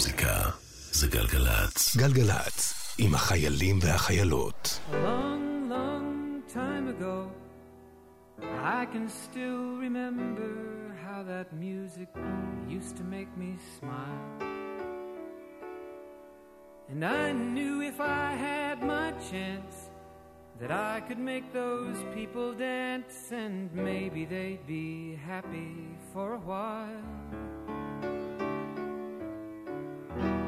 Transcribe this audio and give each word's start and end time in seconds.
המוזיקה 0.00 0.50
זה 0.92 1.06
גלגלצ. 1.08 1.96
גלגלצ, 1.96 2.74
עם 2.98 3.14
החיילים 3.14 3.78
והחיילות. 3.82 4.80
A 4.90 4.94
long, 4.94 5.70
long 5.70 6.42
time 6.54 6.88
ago, 6.94 7.16
I 8.78 8.86
can 8.92 9.06
still 9.24 9.76
remember 9.86 10.52
how 11.04 11.20
that 11.32 11.48
music 11.66 12.10
used 12.76 12.94
to 13.00 13.04
make 13.16 13.30
me 13.42 13.52
smile. 13.78 14.30
And 16.90 17.02
I 17.04 17.32
knew 17.54 17.74
if 17.92 17.98
I 18.00 18.26
had 18.48 18.76
my 18.96 19.08
chance 19.30 19.76
that 20.60 20.72
I 20.92 20.96
could 21.06 21.22
make 21.32 21.46
those 21.52 21.98
people 22.16 22.48
dance 22.54 23.16
and 23.44 23.54
maybe 23.90 24.22
they'd 24.34 24.66
be 24.66 25.18
happy 25.32 25.74
for 26.12 26.28
a 26.40 26.42
while. 26.52 27.59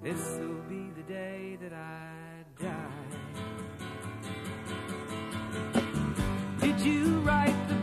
This'll 0.00 0.62
be 0.68 0.90
the 0.96 1.02
day 1.02 1.58
that 1.60 1.72
I 1.72 2.44
die. 2.62 3.08
Did 6.60 6.80
you 6.80 7.18
write 7.20 7.68
the 7.68 7.77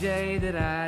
day 0.00 0.38
that 0.38 0.54
I 0.54 0.87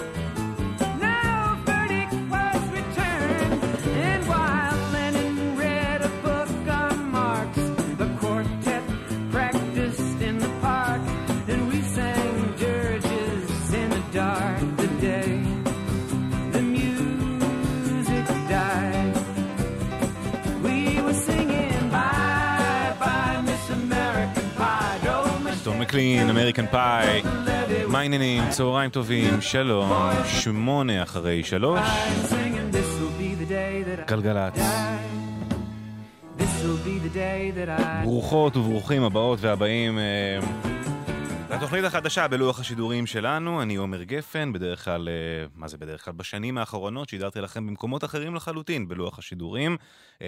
מקלין, 25.91 26.29
אמריקן 26.29 26.65
פאי, 26.67 27.21
מה 27.87 27.99
העניינים? 27.99 28.43
צהריים 28.49 28.89
טובים, 28.89 29.41
שלום, 29.41 29.91
שמונה 30.25 31.03
אחרי 31.03 31.43
שלוש, 31.43 31.79
גלגלצ. 34.07 34.53
ברוכות 38.03 38.57
וברוכים 38.57 39.03
הבאות 39.03 39.39
והבאים 39.41 39.99
לתוכנית 41.61 41.85
החדשה 41.85 42.27
בלוח 42.27 42.59
השידורים 42.59 43.05
שלנו, 43.05 43.61
אני 43.61 43.75
עומר 43.75 44.03
גפן, 44.03 44.53
בדרך 44.53 44.85
כלל, 44.85 45.09
אה, 45.09 45.47
מה 45.55 45.67
זה 45.67 45.77
בדרך 45.77 46.05
כלל? 46.05 46.13
בשנים 46.13 46.57
האחרונות 46.57 47.09
שידרתי 47.09 47.41
לכם 47.41 47.67
במקומות 47.67 48.03
אחרים 48.03 48.35
לחלוטין 48.35 48.87
בלוח 48.87 49.19
השידורים, 49.19 49.77
אה, 50.21 50.27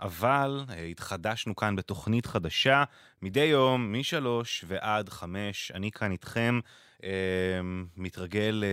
אבל 0.00 0.64
אה, 0.70 0.82
התחדשנו 0.84 1.56
כאן 1.56 1.76
בתוכנית 1.76 2.26
חדשה, 2.26 2.84
מדי 3.22 3.44
יום, 3.44 3.98
משלוש 3.98 4.64
ועד 4.68 5.08
חמש, 5.08 5.72
אני 5.74 5.90
כאן 5.90 6.12
איתכם. 6.12 6.60
מתרגל, 7.96 8.64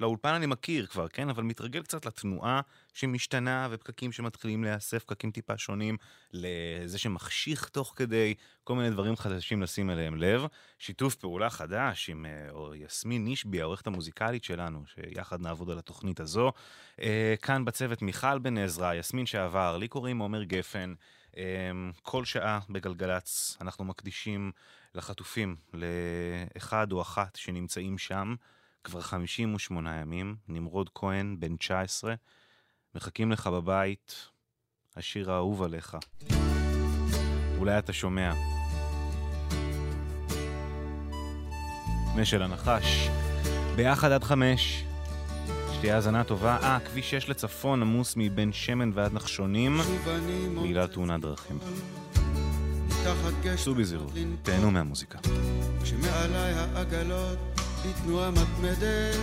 לאולפן 0.00 0.34
אני 0.34 0.46
מכיר 0.46 0.86
כבר, 0.86 1.08
כן? 1.08 1.28
אבל 1.28 1.42
מתרגל 1.42 1.82
קצת 1.82 2.06
לתנועה 2.06 2.60
שמשתנה 2.92 3.68
ופקקים 3.70 4.12
שמתחילים 4.12 4.64
להיאסף, 4.64 5.04
פקקים 5.04 5.30
טיפה 5.30 5.58
שונים, 5.58 5.96
לזה 6.32 6.98
שמחשיך 6.98 7.68
תוך 7.68 7.92
כדי, 7.96 8.34
כל 8.64 8.74
מיני 8.74 8.90
דברים 8.90 9.16
חדשים 9.16 9.62
לשים 9.62 9.90
אליהם 9.90 10.16
לב. 10.16 10.46
שיתוף 10.78 11.14
פעולה 11.14 11.50
חדש 11.50 12.10
עם 12.10 12.26
אה, 12.26 12.76
יסמין 12.76 13.28
נשבי, 13.28 13.60
העורכת 13.60 13.86
המוזיקלית 13.86 14.44
שלנו, 14.44 14.82
שיחד 14.86 15.40
נעבוד 15.40 15.70
על 15.70 15.78
התוכנית 15.78 16.20
הזו. 16.20 16.52
אה, 17.00 17.34
כאן 17.42 17.64
בצוות 17.64 18.02
מיכל 18.02 18.38
בן 18.38 18.58
עזרא, 18.58 18.94
יסמין 18.94 19.26
שעבר, 19.26 19.76
לי 19.76 19.88
קוראים 19.88 20.18
עומר 20.18 20.42
גפן. 20.42 20.94
אה, 21.36 21.70
כל 22.02 22.24
שעה 22.24 22.60
בגלגלצ 22.70 23.56
אנחנו 23.60 23.84
מקדישים 23.84 24.52
לחטופים, 24.94 25.56
לאחד 25.74 26.92
או 26.92 27.02
אחת 27.02 27.36
שנמצאים 27.36 27.98
שם 27.98 28.34
כבר 28.84 29.00
58 29.00 30.00
ימים, 30.00 30.36
נמרוד 30.48 30.90
כהן, 30.94 31.36
בן 31.40 31.56
19, 31.56 32.14
מחכים 32.94 33.32
לך 33.32 33.46
בבית, 33.46 34.28
השיר 34.96 35.32
האהוב 35.32 35.62
עליך. 35.62 35.96
אולי 37.58 37.78
אתה 37.78 37.92
שומע. 37.92 38.32
משל 42.16 42.42
הנחש, 42.42 43.08
ביחד 43.76 44.12
עד 44.12 44.24
חמש. 44.24 44.84
שתהיה 45.82 45.94
האזנה 45.94 46.24
טובה. 46.24 46.56
אה, 46.62 46.78
כביש 46.80 47.10
6 47.10 47.28
לצפון 47.28 47.82
עמוס 47.82 48.14
מבן 48.16 48.52
שמן 48.52 48.90
ועד 48.94 49.12
נחשונים, 49.12 49.80
בגלל 50.64 50.86
תאונת 50.86 51.20
דרכים. 51.20 51.58
סעו 53.56 53.74
בזהירות, 53.74 54.12
תהנו 54.42 54.70
מהמוזיקה. 54.70 55.18
כשמעליי 55.82 56.52
העגלות 56.54 57.38
בתנועה 57.84 58.30
מתמדת 58.30 59.16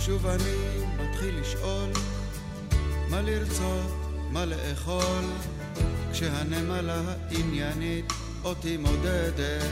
שוב 0.00 0.26
אני 0.26 0.84
מתחיל 0.98 1.40
לשאול 1.40 1.90
מה 3.10 3.22
לרצות, 3.22 3.90
מה 4.30 4.44
לאכול? 4.44 5.24
כשהנמלה 6.12 7.02
העניינית 7.06 8.12
אותי 8.44 8.76
מודדת. 8.76 9.62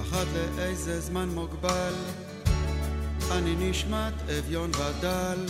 אחת 0.00 0.26
לאיזה 0.56 1.00
זמן 1.00 1.28
מוגבל 1.28 1.94
אני 3.32 3.70
נשמט 3.70 4.14
אביון 4.38 4.70
ודל 4.70 5.46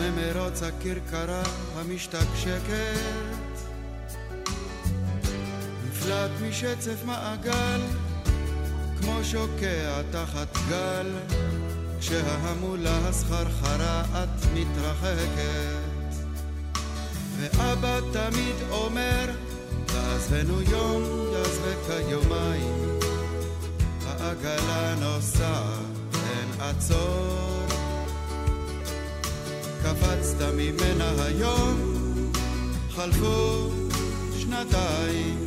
ממרוץ 0.00 0.62
הכרכרה 0.62 1.42
המשתקשקת. 1.76 2.98
נפלט 5.88 6.30
משצף 6.48 7.04
מעגל 7.04 7.80
כמו 9.02 9.24
שוקע 9.24 10.02
תחת 10.10 10.56
גל 10.68 11.10
כשההמולה 12.00 12.98
הסחרחרה 13.08 14.02
את 14.02 14.46
מתרחקת. 14.54 15.92
ואבא 17.38 18.00
תמיד 18.12 18.54
אומר 18.70 19.30
תעזבנו 19.86 20.62
יום 20.62 21.02
יעזבק 21.32 22.10
יומיים 22.10 22.98
העגלה 24.06 24.94
נוסעת 25.00 25.78
אין 26.14 26.60
עצור 26.60 27.66
קפצת 29.82 30.42
ממנה 30.56 31.24
היום 31.24 32.02
חלפו 32.90 33.70
שנתיים 34.38 35.46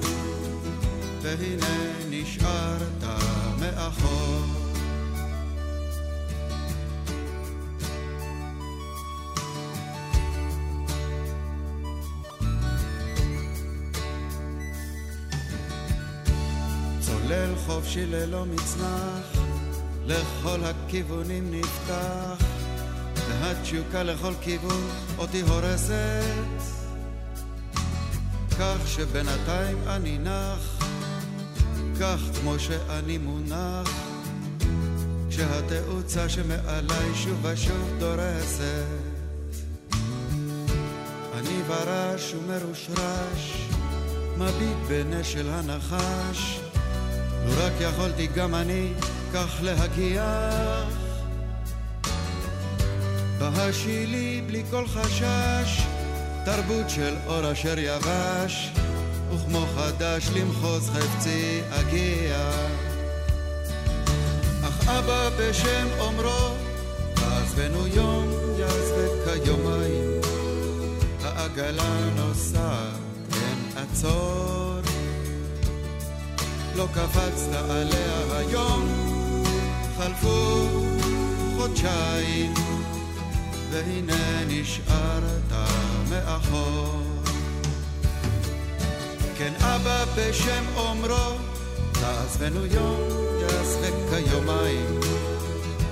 והנה 1.22 1.92
נשארת 2.10 3.04
מאחור. 3.66 4.46
צולל 17.00 17.56
חופשי 17.66 18.06
ללא 18.06 18.46
מצנח, 18.46 19.40
לכל 20.06 20.60
הכיוונים 20.64 21.52
נפתח, 21.52 22.46
והתשוקה 23.30 24.04
לכל 24.04 24.34
כיוון 24.42 24.90
אותי 25.18 25.42
הורסת, 25.42 26.62
כך 28.60 28.88
שבינתיים 28.88 29.78
אני 29.88 30.18
נח. 30.18 30.85
כך 32.00 32.20
כמו 32.40 32.60
שאני 32.60 33.18
מונח 33.18 33.90
כשהתאוצה 35.30 36.30
שמעליי 36.30 37.16
שוב 37.16 37.46
ושוב 37.46 37.94
דורסת. 38.00 38.86
אני 41.34 41.64
ברש 41.68 42.34
ומרושרש 42.34 43.68
מביט 44.38 44.78
בנשל 44.88 45.50
הנחש? 45.50 46.60
לו 47.46 47.52
רק 47.58 47.74
יכולתי 47.80 48.28
גם 48.28 48.56
אני 48.56 48.94
כך 49.34 49.60
להגיח. 49.62 50.90
בהשילי 53.40 54.44
בלי 54.48 54.64
כל 54.72 54.88
חשש 54.88 55.82
תרבות 56.46 56.90
של 56.90 57.16
אור 57.28 57.52
אשר 57.52 57.80
יבש 57.80 58.72
וכמו 59.36 59.66
חדש 59.76 60.30
למחוז 60.36 60.90
חפצי 60.90 61.62
אגיע. 61.70 62.52
אך 64.64 64.88
אבא 64.88 65.30
בשם 65.40 65.88
אומרו, 66.00 66.56
עזבנו 67.16 67.88
יום 67.88 68.28
יעזבק 68.60 69.44
כיומיים, 69.44 70.22
העגלה 71.24 72.10
נוסעת, 72.16 73.00
אין 73.34 73.84
עצור. 73.84 74.76
לא 76.76 76.88
קפצת 76.94 77.54
עליה 77.70 78.38
היום, 78.38 78.88
חלפו 79.98 80.68
חודשיים, 81.58 82.54
והנה 83.72 84.44
נשארת 84.48 85.52
מאחור. 86.10 87.15
כן 89.38 89.54
אבא 89.60 90.06
בשם 90.18 90.64
אומרו, 90.76 91.38
תעזבנו 91.92 92.66
יום, 92.66 93.00
יעזבק 93.42 93.94
כיומיים, 94.10 95.00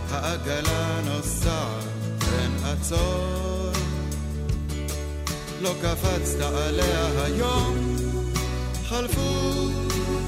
העגלה 0.09 1.01
נוסעת, 1.05 1.83
אין 2.39 2.51
עצור. 2.63 3.71
לא 5.61 5.73
קפצת 5.81 6.41
עליה 6.41 7.23
היום, 7.23 7.95
חלפו 8.85 9.69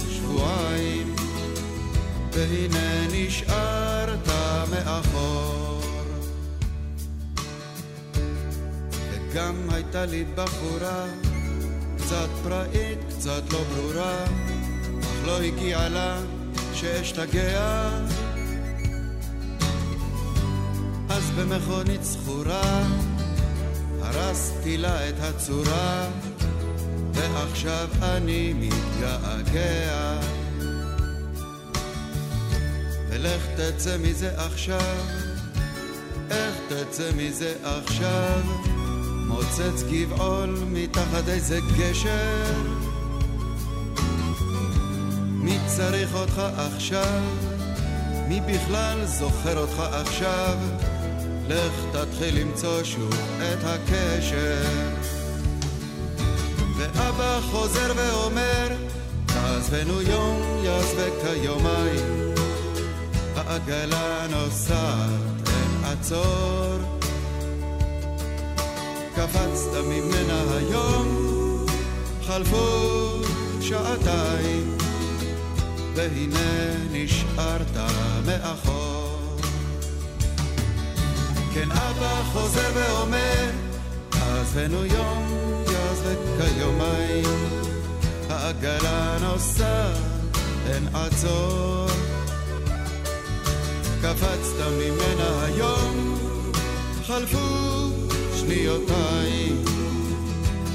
שבועיים, 0.09 1.15
והנה 2.31 3.07
נשארת 3.11 4.27
מאחור. 4.71 5.81
וגם 9.11 9.69
הייתה 9.69 10.06
לי 10.06 10.25
בחורה 10.35 11.06
קצת 12.06 12.30
פראית, 12.44 13.00
קצת 13.10 13.42
לא 13.54 13.63
ברורה, 13.63 14.25
אך 15.02 15.25
לא 15.25 15.42
הגיעה 15.42 15.90
לה 15.90 16.22
שאשתגע. 16.74 17.90
אז 21.10 21.31
במכונית 21.31 22.04
זכורה, 22.04 22.83
הרסתי 24.02 24.78
לה 24.78 25.09
את 25.09 25.14
הצורה, 25.19 26.07
ועכשיו 27.14 27.88
אני 28.02 28.54
מתגעגע. 28.54 30.19
ולך 33.09 33.42
תצא 33.56 33.97
מזה 33.97 34.31
עכשיו, 34.38 34.95
איך 36.31 36.56
תצא 36.69 37.12
מזה 37.18 37.54
עכשיו? 37.64 38.42
מוצץ 39.27 39.83
גבעול 39.91 40.57
מתחת 40.71 41.27
איזה 41.27 41.59
גשר 41.77 42.53
מי 45.45 45.57
צריך 45.65 46.13
אותך 46.13 46.41
עכשיו? 46.57 47.21
מי 48.27 48.41
בכלל 48.41 49.05
זוכר 49.05 49.57
אותך 49.57 49.79
עכשיו? 49.79 50.57
לך 51.47 51.73
תתחיל 51.91 52.39
למצוא 52.39 52.83
שוב 52.83 53.13
את 53.37 53.63
הקשר 53.63 54.63
ואבא 56.77 57.39
חוזר 57.51 57.94
ואומר 57.95 58.67
תעזבנו 59.25 60.01
יום 60.01 60.63
יעזבק 60.63 61.11
כיומיים 61.21 62.33
העגלה 63.35 64.27
נוסעת 64.27 65.09
אין 65.47 65.83
עצור 65.83 67.05
קפצת 69.16 69.78
ממנה 69.86 70.44
היום, 70.57 71.07
חלפו 72.26 73.22
שעתיים, 73.62 74.78
והנה 75.95 76.74
נשארת 76.92 77.78
מאחור. 78.26 79.38
כן 81.54 81.72
אבא 81.72 82.24
חוזר 82.24 82.69
ואומר, 82.74 83.50
עזבנו 84.12 84.86
יום, 84.86 85.54
יעזבק 85.72 86.18
כיומיים, 86.38 87.26
העגלה 88.30 89.18
נוסעת, 89.22 89.98
אין 90.69 90.88
עצור. 90.94 91.88
קפצת 94.02 94.66
ממנה 94.80 95.45
היום, 95.45 96.18
חלפו 97.07 97.84
שניותיי, 98.45 99.54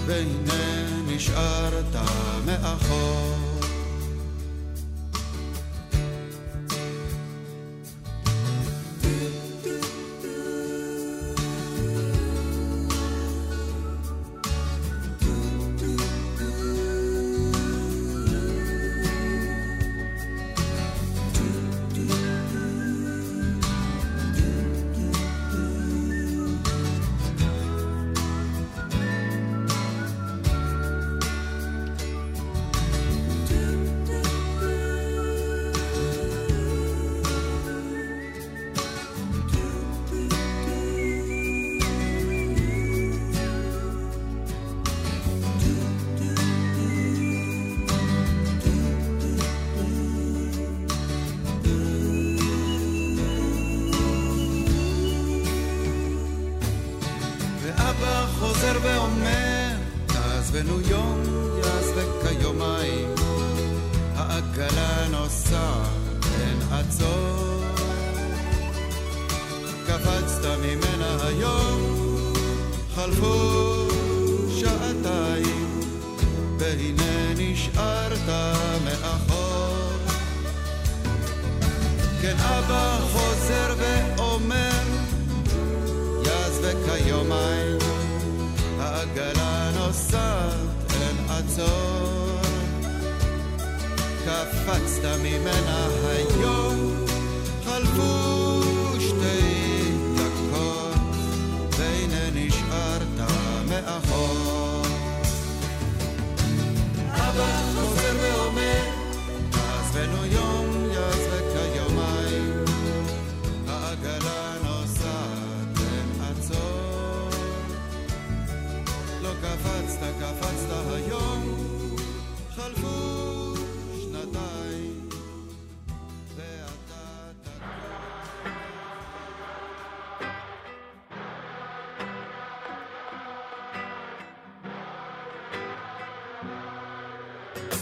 והנה 0.07 0.89
נשארת 1.07 1.95
מאחור. 2.47 3.50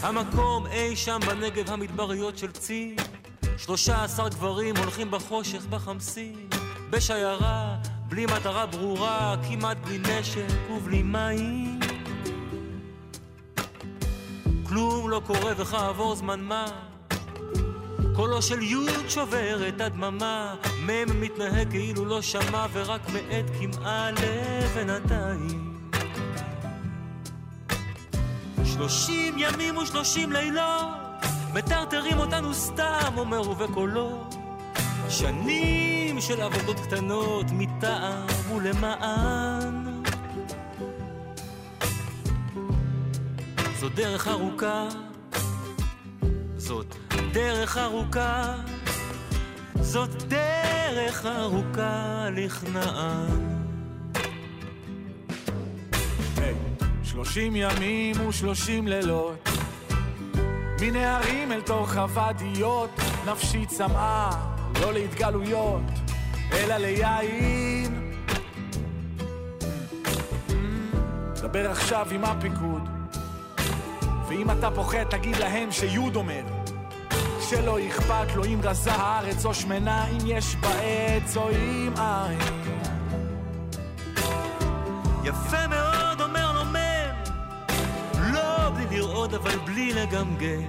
המקום 0.09 0.67
אי 0.67 0.97
שם 0.97 1.19
בנגב 1.27 1.71
המדבריות 1.71 2.39
של 2.39 2.53
צי. 2.53 2.97
שלושה 3.57 4.05
עשר 4.05 4.29
גברים 4.29 4.77
הולכים 4.77 5.11
בחושך 5.11 5.67
בחמסין 5.67 6.49
בשיירה, 6.91 7.77
בלי 8.09 8.27
מטרה 8.27 8.67
ברורה, 8.67 9.37
כמעט 9.49 9.77
בלי 9.77 9.99
נשק 9.99 10.47
ובלי 10.71 11.03
מים. 11.03 11.81
כלום 14.69 15.11
לא 15.11 15.23
קורה 15.27 15.53
וכעבור 15.57 16.15
זמן 16.15 16.41
מה. 16.41 16.67
קולו 18.17 18.43
של 18.43 18.63
יוד 18.63 19.09
שובר 19.09 19.69
את 19.69 19.81
הדממה. 19.81 20.55
מ' 20.87 21.21
מתנהג 21.21 21.71
כאילו 21.71 22.05
לא 22.05 22.23
שמע 22.23 22.67
ורק 22.73 23.09
מאט 23.09 23.45
קמעה 23.61 24.11
לבינתיים 24.11 25.68
שלושים 28.79 29.35
ימים 29.39 29.77
ושלושים 29.77 30.33
לילות, 30.33 30.87
מטרטרים 31.55 32.19
אותנו 32.19 32.55
סתם, 32.55 33.13
אומר 33.17 33.51
ובקולו. 33.51 34.25
שנים 35.09 36.21
של 36.21 36.41
עבודות 36.41 36.77
קטנות, 36.81 37.47
מטעם 37.53 38.27
ולמען. 38.55 40.03
זו 43.81 43.89
דרך 43.89 44.29
ארוכה, 44.29 44.89
זאת 46.57 46.95
דרך 47.33 47.79
ארוכה, 47.79 48.55
זאת 49.81 50.23
דרך 50.23 51.27
ארוכה 51.27 52.29
לכנען. 52.37 53.58
שלושים 57.11 57.57
ימים 57.57 58.27
ושלושים 58.29 58.89
לילות. 58.89 59.49
מנהרים 60.81 61.53
אל 61.53 61.61
תוך 61.61 61.97
הוואדיות 61.97 62.91
נפשי 63.27 63.67
צמאה 63.67 64.31
לא 64.81 64.93
להתגלויות 64.93 65.83
אלא 66.53 66.77
ליין. 66.77 68.21
דבר 71.35 71.71
עכשיו 71.71 72.07
עם 72.11 72.25
הפיקוד 72.25 72.89
ואם 74.29 74.51
אתה 74.51 74.71
פוחד 74.71 75.05
תגיד 75.11 75.37
להם 75.37 75.73
שיוד 75.73 76.17
אומר. 76.17 76.43
שלא 77.41 77.79
אכפת 77.87 78.37
לו 78.37 78.45
אם 78.45 78.61
רזה 78.63 78.93
הארץ 78.93 79.45
או 79.45 79.55
שמנה 79.55 80.07
אם 80.09 80.19
יש 80.27 80.57
בה 80.57 80.71
עץ 80.81 81.37
או 81.37 81.51
אם 81.51 81.93
אין. 81.99 82.39
יפה 85.25 85.67
מאוד, 85.67 85.88
לרעוד, 89.29 89.35
אבל 89.35 89.59
בלי 89.59 89.93
לגמגם. 89.93 90.63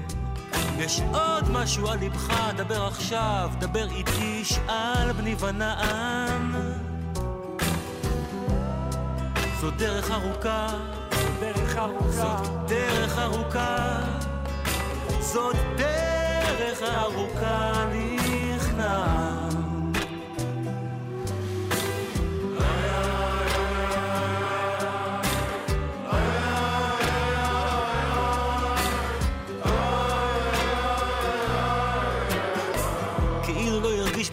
יש 0.77 1.01
עוד 1.13 1.51
משהו 1.51 1.87
על 1.87 1.99
ליבך, 1.99 2.33
דבר 2.57 2.87
עכשיו, 2.87 3.49
דבר 3.59 3.89
איתי, 3.89 4.45
שאל 4.45 5.11
בני 5.11 5.35
ונען. 5.39 6.55
זו 9.61 9.71
דרך 9.71 10.11
ארוכה, 10.11 10.67
דרך 11.39 11.77
ארוכה 11.77 12.11
זאת 12.11 12.47
דרך 12.67 13.19
ארוכה, 13.19 13.99
זאת 15.19 15.55
דרך 15.77 16.81
ארוכה 16.81 17.85
לכנען. 17.93 19.28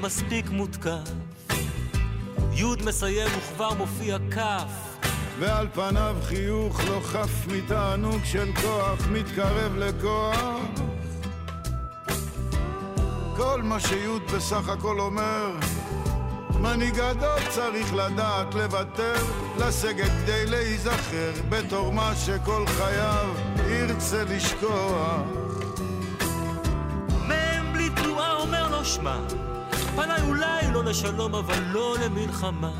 מספיק 0.06 0.50
מותקף. 0.50 1.10
יוד 2.52 2.82
מסיים 2.84 3.28
וכבר 3.38 3.72
מופיע 3.74 4.16
כף. 4.30 4.98
ועל 5.38 5.68
פניו 5.74 6.16
חיוך 6.22 6.80
לא 6.88 7.00
חף 7.02 7.46
מתענוג 7.46 8.20
של 8.24 8.52
כוח 8.62 9.06
מתקרב 9.10 9.76
לכוח 9.76 10.56
כל 13.36 13.62
מה 13.62 13.80
שיוד 13.80 14.22
בסך 14.34 14.68
הכל 14.68 15.00
אומר 15.00 15.50
מנהיג 16.60 16.94
גדול 16.94 17.40
צריך 17.48 17.94
לדעת 17.94 18.54
לוותר 18.54 19.14
לסגת 19.58 20.10
כדי 20.22 20.46
להיזכר 20.46 21.32
בתור 21.48 21.92
מה 21.92 22.12
שכל 22.16 22.64
חייו 22.66 23.34
ירצה 23.68 24.24
לשכוח 24.24 25.20
מ' 27.28 27.72
בלי 27.72 27.90
תנועה 27.90 28.32
אומר 28.32 28.68
לו 28.70 28.84
שמע, 28.84 29.18
פניי 29.96 30.22
אולי 30.22 30.70
לא 30.72 30.84
לשלום 30.84 31.34
אבל 31.34 31.62
לא 31.72 31.96
למלחמה. 32.04 32.70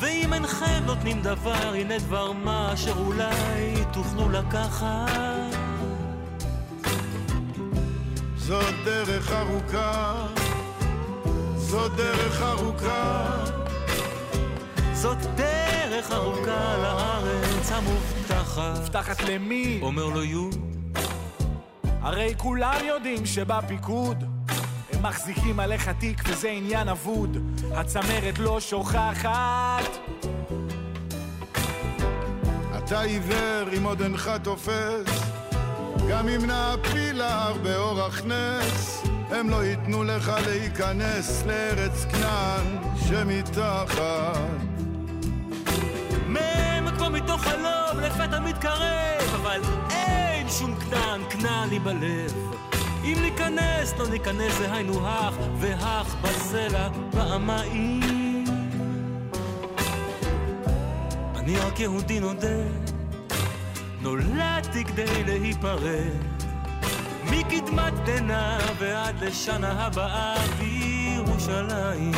ואם 0.00 0.34
אינכם 0.34 0.82
נותנים 0.86 1.22
דבר, 1.22 1.72
הנה 1.74 1.98
דבר 1.98 2.32
מה 2.32 2.72
אשר 2.74 2.92
אולי 2.98 3.84
תוכלו 3.92 4.28
לקחת. 4.28 5.58
זאת 8.36 8.74
דרך 8.84 9.32
ארוכה 9.32 10.26
זאת 11.56 11.92
דרך 11.96 12.42
ארוכה 12.42 13.34
זאת 14.92 15.18
דרך 15.36 16.12
ארוכה 16.12 16.76
לארץ 16.82 17.72
המובטחת. 17.72 18.92
תחת 18.92 19.22
למי? 19.22 19.78
אומר 19.82 20.06
לו 20.06 20.22
יוד, 20.22 20.54
הרי 22.00 22.34
כולם 22.36 22.80
יודעים 22.84 23.26
שבפיקוד 23.26 24.37
מחזיקים 25.02 25.60
עליך 25.60 25.88
תיק 25.88 26.22
וזה 26.26 26.48
עניין 26.48 26.88
אבוד. 26.88 27.36
הצמרת 27.74 28.38
לא 28.38 28.60
שוכחת. 28.60 29.98
אתה 32.78 33.00
עיוור 33.00 33.68
אם 33.76 33.84
עוד 33.84 34.02
אינך 34.02 34.30
תופס. 34.42 35.22
גם 36.08 36.28
אם 36.28 36.46
נעפיל 36.46 37.18
להר 37.18 37.54
באורח 37.62 38.22
נס 38.24 39.02
הם 39.30 39.50
לא 39.50 39.64
ייתנו 39.64 40.04
לך 40.04 40.32
להיכנס 40.46 41.42
לארץ 41.46 42.04
כנען 42.04 42.66
שמתחת. 43.08 44.38
מ' 46.28 46.96
כמו 46.96 47.10
מתוך 47.10 47.40
חלום 47.40 48.00
לפתע 48.02 48.40
מתקרב, 48.40 49.34
אבל 49.34 49.60
אין 49.90 50.48
שום 50.48 50.74
כנען, 50.74 51.20
כנען 51.30 51.68
לי 51.68 51.78
בלב. 51.78 52.32
אם 53.04 53.18
ניכנס, 53.22 53.94
לא 53.98 54.08
ניכנס, 54.08 54.58
זה 54.58 54.72
היינו 54.72 55.06
הך, 55.06 55.34
והך 55.58 56.14
בסלע 56.22 56.88
פעמיים. 57.10 58.44
אני 61.36 61.56
רק 61.56 61.80
יהודי 61.80 62.20
נודה, 62.20 62.62
נולדתי 64.00 64.84
כדי 64.84 65.24
להיפרד, 65.24 66.22
מקדמת 67.30 67.92
דנא 68.04 68.58
ועד 68.78 69.24
לשנה 69.24 69.86
הבאה 69.86 70.34
בירושלים. 70.58 72.12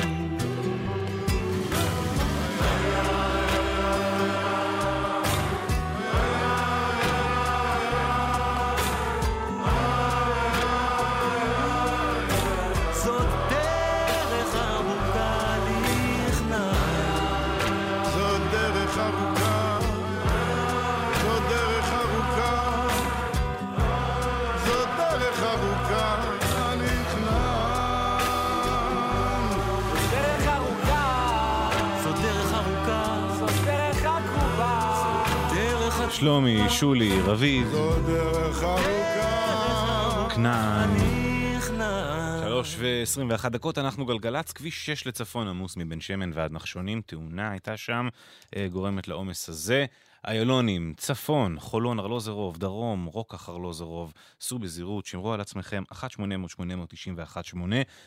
שלומי, 36.21 36.71
שולי, 36.71 37.21
רביב, 37.21 37.75
כנען. 40.35 40.91
שלוש 42.41 42.77
ועשרים 42.79 43.31
ואחת 43.31 43.53
דקות, 43.53 43.79
אנחנו 43.79 44.07
גלגלצ, 44.07 44.53
כביש 44.53 44.87
6 44.87 45.07
לצפון 45.07 45.49
עמוס 45.49 45.77
מבין 45.77 46.01
שמן 46.01 46.31
ועד 46.35 46.53
נחשונים, 46.53 47.03
תאונה 47.07 47.51
הייתה 47.51 47.77
שם, 47.77 48.09
אה, 48.57 48.67
גורמת 48.73 49.09
לעומס 49.09 49.49
הזה. 49.49 49.87
איילונים, 50.27 50.95
צפון, 50.97 51.57
חולון, 51.61 51.99
ארלוזרוב, 51.99 52.59
דרום, 52.59 53.05
רוקח 53.05 53.49
ארלוזרוב, 53.49 54.13
סעו 54.41 54.59
בזהירות, 54.59 55.07
שמרו 55.07 55.33
על 55.33 55.41
עצמכם, 55.41 55.83
1-800-891-8, 55.93 57.57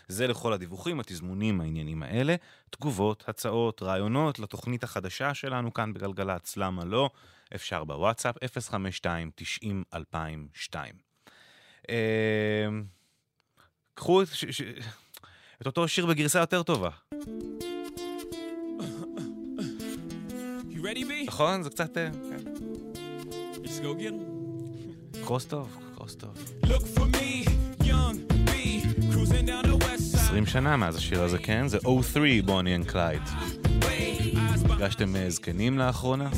זה 0.07 0.27
לכל 0.27 0.53
הדיווחים, 0.53 0.99
התזמונים, 0.99 1.61
העניינים 1.61 2.03
האלה. 2.03 2.35
תגובות, 2.69 3.23
הצעות, 3.27 3.83
רעיונות 3.83 4.39
לתוכנית 4.39 4.83
החדשה 4.83 5.33
שלנו 5.33 5.73
כאן 5.73 5.93
בגלגלצ, 5.93 6.57
למה 6.57 6.85
לא? 6.85 7.09
אפשר 7.55 7.83
בוואטסאפ 7.83 8.35
052-90-2002. 8.37 10.75
אה, 11.89 12.67
קחו 13.93 14.21
את, 14.21 14.27
ש, 14.27 14.45
ש, 14.45 14.61
את 15.61 15.65
אותו 15.65 15.87
שיר 15.87 16.05
בגרסה 16.05 16.39
יותר 16.39 16.63
טובה. 16.63 16.89
נכון? 21.27 21.63
זה 21.63 21.69
קצת... 21.69 21.97
אה, 21.97 22.09
כן. 22.11 22.43
קרוס 25.23 25.45
טוב, 25.45 25.77
קרוס 25.95 26.15
טוב. 26.15 26.37
20 30.13 30.45
שנה 30.45 30.77
מאז 30.77 30.95
השיר 30.95 31.23
הזה, 31.23 31.37
כן? 31.37 31.67
זה 31.67 31.77
03 32.01 32.15
Bonnie 32.45 32.75
and 32.75 32.87
Clyde. 32.87 33.21
פגשתם 34.83 35.29
זקנים 35.29 35.77
לאחרונה? 35.77 36.29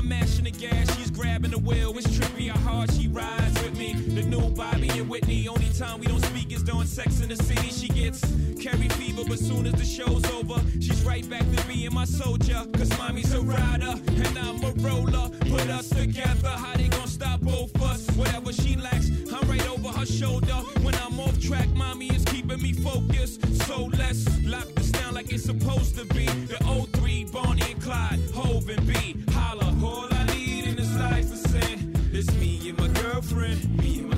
I'm 0.00 0.08
mashing 0.08 0.44
the 0.44 0.52
gas, 0.64 0.86
she's 0.94 1.10
grabbing 1.10 1.52
the 1.56 1.62
wheel. 1.68 1.90
It's 1.98 2.06
trippy 2.16 2.48
hard 2.64 2.88
she 2.96 3.08
rides 3.08 3.56
with 3.62 3.76
me. 3.80 3.88
The 4.16 4.24
new 4.32 4.44
Bobby 4.60 4.90
and 5.00 5.08
Whitney. 5.12 5.40
Only 5.54 5.70
time 5.82 5.96
we 6.02 6.06
don't 6.12 6.24
speak 6.30 6.48
is 6.56 6.62
during 6.70 6.90
sex 6.98 7.10
in 7.22 7.28
the 7.34 7.38
city. 7.48 7.70
She 7.80 7.88
gets 8.00 8.20
Carrie 8.62 8.92
fever, 8.98 9.24
but 9.30 9.40
soon 9.48 9.64
as 9.70 9.76
the 9.82 9.88
show's 9.96 10.24
over, 10.38 10.58
she's 10.84 11.02
right 11.10 11.26
back 11.34 11.46
to 11.54 11.58
being 11.70 11.94
my 12.00 12.06
soldier. 12.20 12.60
Cause 12.76 12.90
mommy's 13.00 13.32
a 13.40 13.42
rider 13.56 13.94
and 14.24 14.34
I'm 14.46 14.58
a 14.70 14.72
roller. 14.86 15.26
Put 15.52 15.66
us 15.78 15.88
together, 16.00 16.52
how 16.62 16.74
they 16.80 16.88
gonna 16.96 17.16
stop 17.18 17.40
both 17.40 17.72
us? 17.90 18.00
Whatever 18.20 18.52
she 18.52 18.72
lacks, 18.76 19.08
right 19.48 19.68
over 19.68 19.88
her 19.88 20.06
shoulder. 20.06 20.58
When 20.82 20.94
I'm 20.96 21.18
off 21.18 21.40
track, 21.40 21.68
mommy 21.74 22.08
is 22.08 22.24
keeping 22.24 22.60
me 22.60 22.72
focused. 22.72 23.40
So 23.66 23.90
let's 23.98 24.26
lock 24.44 24.68
this 24.74 24.90
down 24.90 25.14
like 25.14 25.32
it's 25.32 25.44
supposed 25.44 25.96
to 25.96 26.04
be. 26.14 26.26
The 26.26 26.62
old 26.66 26.90
three, 26.92 27.24
Bonnie 27.24 27.72
and 27.72 27.82
Clyde, 27.82 28.20
Hove 28.34 28.68
and 28.68 28.86
B. 28.86 29.16
Holla, 29.32 29.74
all 29.82 30.08
I 30.10 30.24
need 30.34 30.66
in 30.66 30.76
this 30.76 30.94
life 30.96 31.32
is 31.32 31.42
sin. 31.42 31.94
It's 32.12 32.32
me 32.34 32.68
and 32.68 32.78
my 32.78 32.88
girlfriend, 33.00 33.76
me 33.78 34.00
and 34.00 34.10
my 34.10 34.17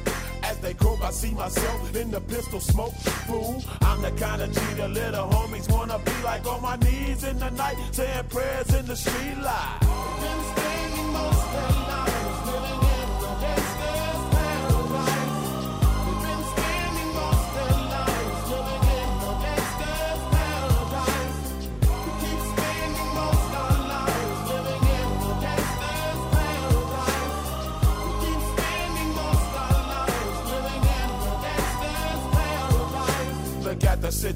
I 1.11 1.13
see 1.13 1.31
myself 1.31 1.95
in 1.95 2.09
the 2.09 2.21
pistol 2.21 2.59
smoke. 2.59 2.93
Fool, 3.27 3.61
I'm 3.81 4.01
the 4.01 4.11
kind 4.11 4.41
of 4.41 4.53
the 4.77 4.87
little 4.87 5.27
homies 5.27 5.69
wanna 5.69 5.99
be 5.99 6.11
like 6.23 6.45
on 6.47 6.61
my 6.61 6.77
knees 6.77 7.23
in 7.23 7.37
the 7.37 7.49
night, 7.49 7.75
saying 7.91 8.25
prayers 8.29 8.73
in 8.73 8.85
the 8.85 8.95
street 8.95 9.37
light. 9.37 9.79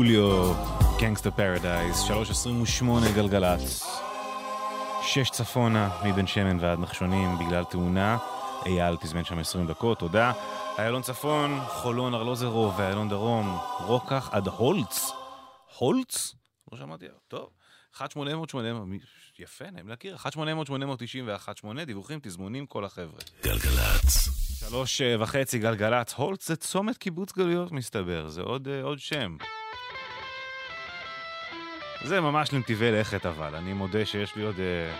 קוליו, 0.00 0.54
Gangsta's 1.00 1.30
Paradise, 1.30 2.02
3.28 2.02 2.84
גלגלצ. 3.14 3.86
שש 5.02 5.30
צפונה, 5.30 5.90
מבן 6.04 6.26
שמן 6.26 6.60
ועד 6.60 6.78
נחשונים 6.78 7.38
בגלל 7.38 7.64
תאונה. 7.64 8.18
אייל 8.66 8.96
תזמן 8.96 9.24
שם 9.24 9.38
20 9.38 9.66
דקות, 9.66 9.98
תודה. 9.98 10.32
איילון 10.78 11.02
צפון, 11.02 11.60
חולון, 11.68 12.14
ארלוזרוב 12.14 12.74
ואיילון 12.78 13.08
דרום, 13.08 13.58
רוקח 13.80 14.28
עד 14.32 14.46
הולץ. 14.46 15.10
הולץ? 15.78 16.34
לא 16.72 16.78
שמעתי, 16.78 17.06
טוב. 17.28 17.48
1-800-800, 17.96 18.00
יפה, 19.38 19.70
נעים 19.70 19.88
להכיר, 19.88 20.16
1-800-890 20.16 20.28
ו-1-8, 21.26 21.84
דיווחים, 21.86 22.18
תזמונים, 22.22 22.66
כל 22.66 22.84
החבר'ה. 22.84 23.20
גלגלצ. 23.44 24.28
שלוש 24.60 25.00
אה, 25.00 25.22
וחצי 25.22 25.58
גלגלצ, 25.58 26.12
הולץ 26.12 26.48
זה 26.48 26.56
צומת 26.56 26.96
קיבוץ 26.96 27.32
גלויות 27.32 27.72
מסתבר, 27.72 28.28
זה 28.28 28.42
עוד, 28.42 28.68
אה, 28.68 28.82
עוד 28.82 28.98
שם. 28.98 29.36
זה 32.04 32.20
ממש 32.20 32.52
לנתיבי 32.52 32.92
לכת 32.92 33.26
אבל, 33.26 33.56
אני 33.56 33.72
מודה 33.72 34.04
שיש 34.06 34.36
לי 34.36 34.42
עוד... 34.42 34.60
אה... 34.60 34.94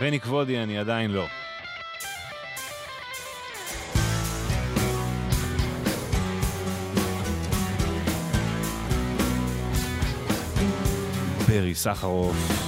בני 0.00 0.20
כבודי 0.20 0.58
אני 0.58 0.78
עדיין 0.78 1.10
לא. 1.10 1.26
ברי 11.48 11.74
סחרוף. 11.74 12.67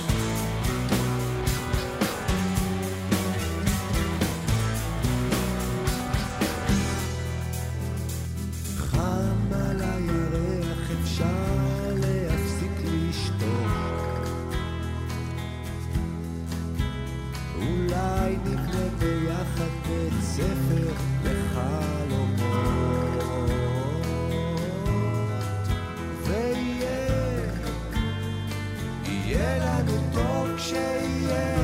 שיהיה 30.70 31.56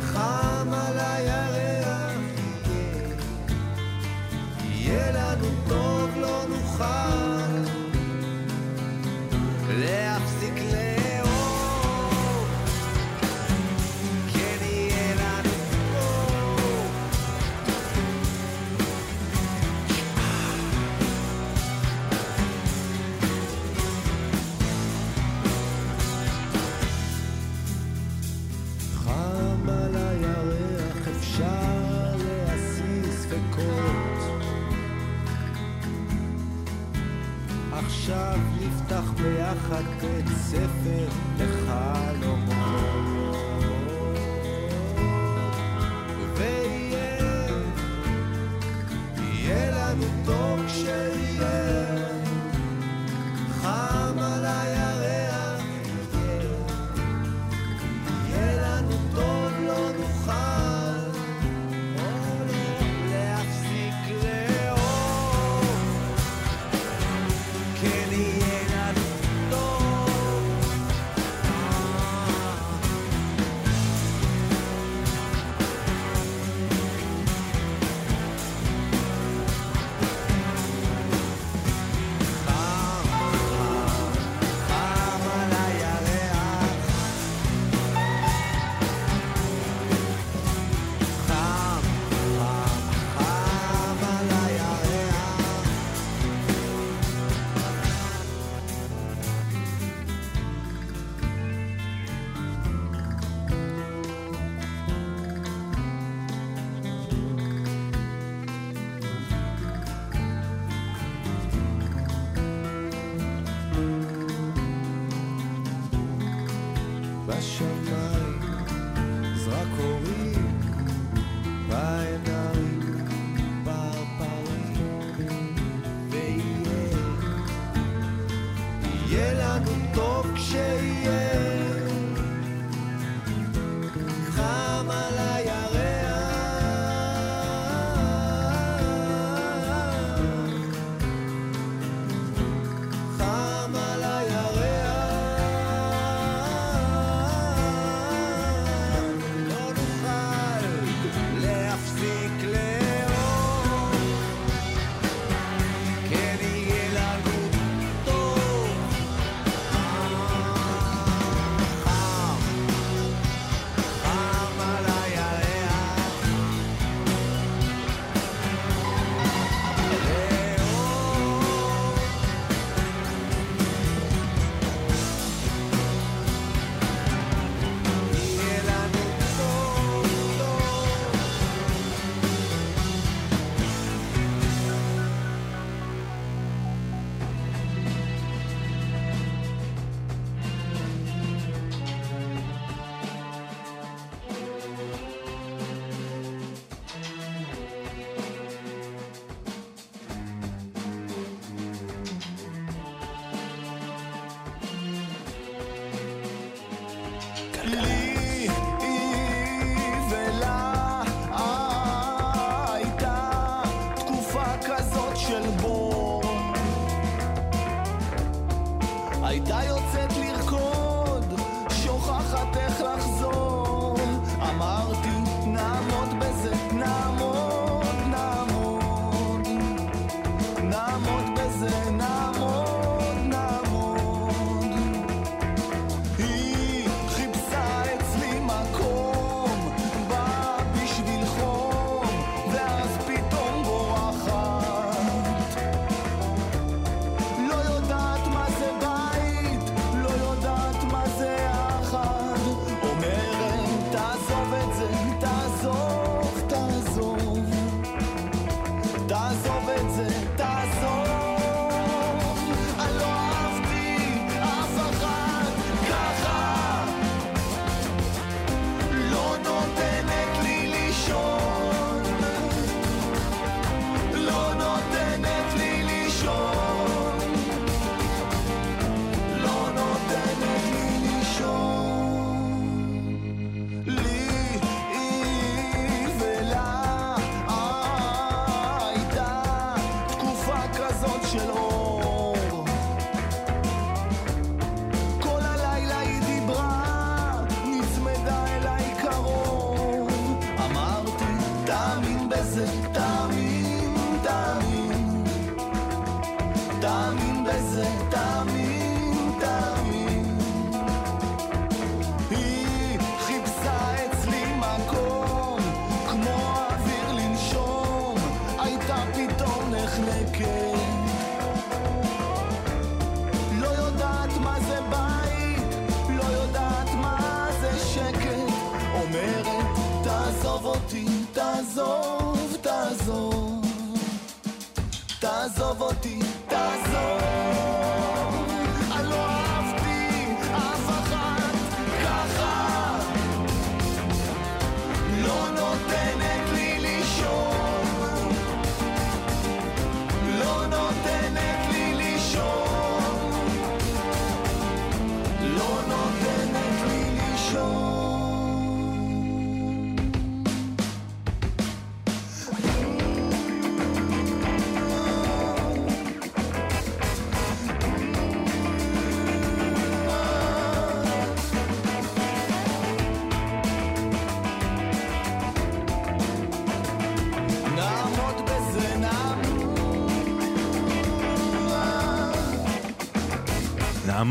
חם 0.00 0.72
על 0.72 0.98
הילד. 0.98 1.53
ביחד 39.22 39.82
בית 40.00 40.28
ספר 40.28 41.08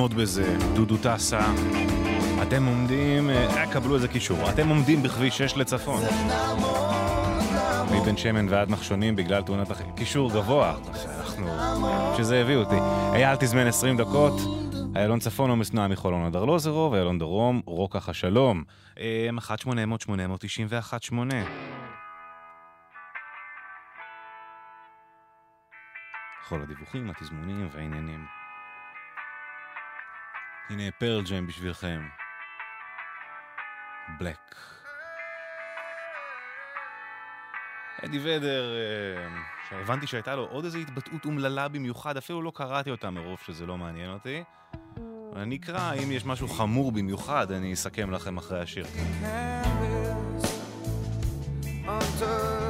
לעמוד 0.04 0.22
בזה, 0.22 0.58
דודו 0.76 0.98
טסה. 0.98 1.40
אתם 2.42 2.66
עומדים, 2.66 3.30
אה, 3.30 3.72
קבלו 3.74 3.96
איזה 3.96 4.08
קישור, 4.08 4.50
אתם 4.50 4.70
עומדים 4.70 5.04
בכביש 5.04 5.38
6 5.38 5.58
לצפון. 5.58 6.02
מבן 7.92 8.18
שמן 8.18 8.50
ועד 8.50 8.70
נחשונים 8.70 9.16
בגלל 9.16 9.44
תאונת 9.44 9.72
הח... 9.72 9.82
קישור 9.96 10.32
גבוה, 10.32 10.76
אנחנו... 11.20 11.48
שזה 12.18 12.42
הביא 12.42 12.56
אותי. 12.56 12.76
אייל 13.14 13.36
תזמן 13.36 13.68
20 13.68 13.98
דקות, 13.98 14.34
איילון 14.96 15.20
צפון 15.20 15.50
עומס 15.50 15.74
נע 15.74 15.88
מחולון 15.88 16.26
עד 16.26 16.36
ארלוזרוב, 16.36 16.94
איילון 16.94 17.20
דרום, 17.20 17.62
רוקח 17.66 18.10
השלום. 18.10 18.64
1-800-891-8. 18.96 19.02
כל 26.50 26.62
הדיווחים, 26.62 27.10
התזמונים 27.10 27.68
והעניינים. 27.74 28.43
הנה 30.70 30.84
פרל 31.00 31.24
ג'ם 31.30 31.48
בשבילכם. 31.48 32.02
בלק. 34.20 34.56
אדי 38.06 38.20
ודר, 38.20 38.74
אה, 38.76 39.28
שהבנתי 39.70 40.08
שהייתה 40.08 40.36
לו 40.36 40.46
עוד 40.46 40.66
איזו 40.66 40.78
התבטאות 40.78 41.26
אומללה 41.26 41.68
במיוחד, 41.68 42.18
אפילו 42.18 42.42
לא 42.42 42.52
קראתי 42.56 42.92
אותה 42.92 43.10
מרוב 43.10 43.40
שזה 43.46 43.66
לא 43.66 43.78
מעניין 43.78 44.10
אותי. 44.10 44.44
אני 45.36 45.56
אקרא, 45.56 45.94
אם 45.94 46.12
יש 46.12 46.26
משהו 46.26 46.48
חמור 46.48 46.92
במיוחד, 46.92 47.52
אני 47.52 47.74
אסכם 47.74 48.12
לכם 48.12 48.38
אחרי 48.38 48.62
השיר. 48.62 48.86
Under 51.86 52.63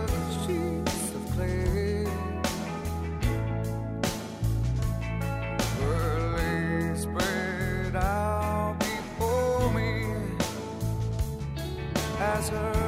desert. 12.44 12.83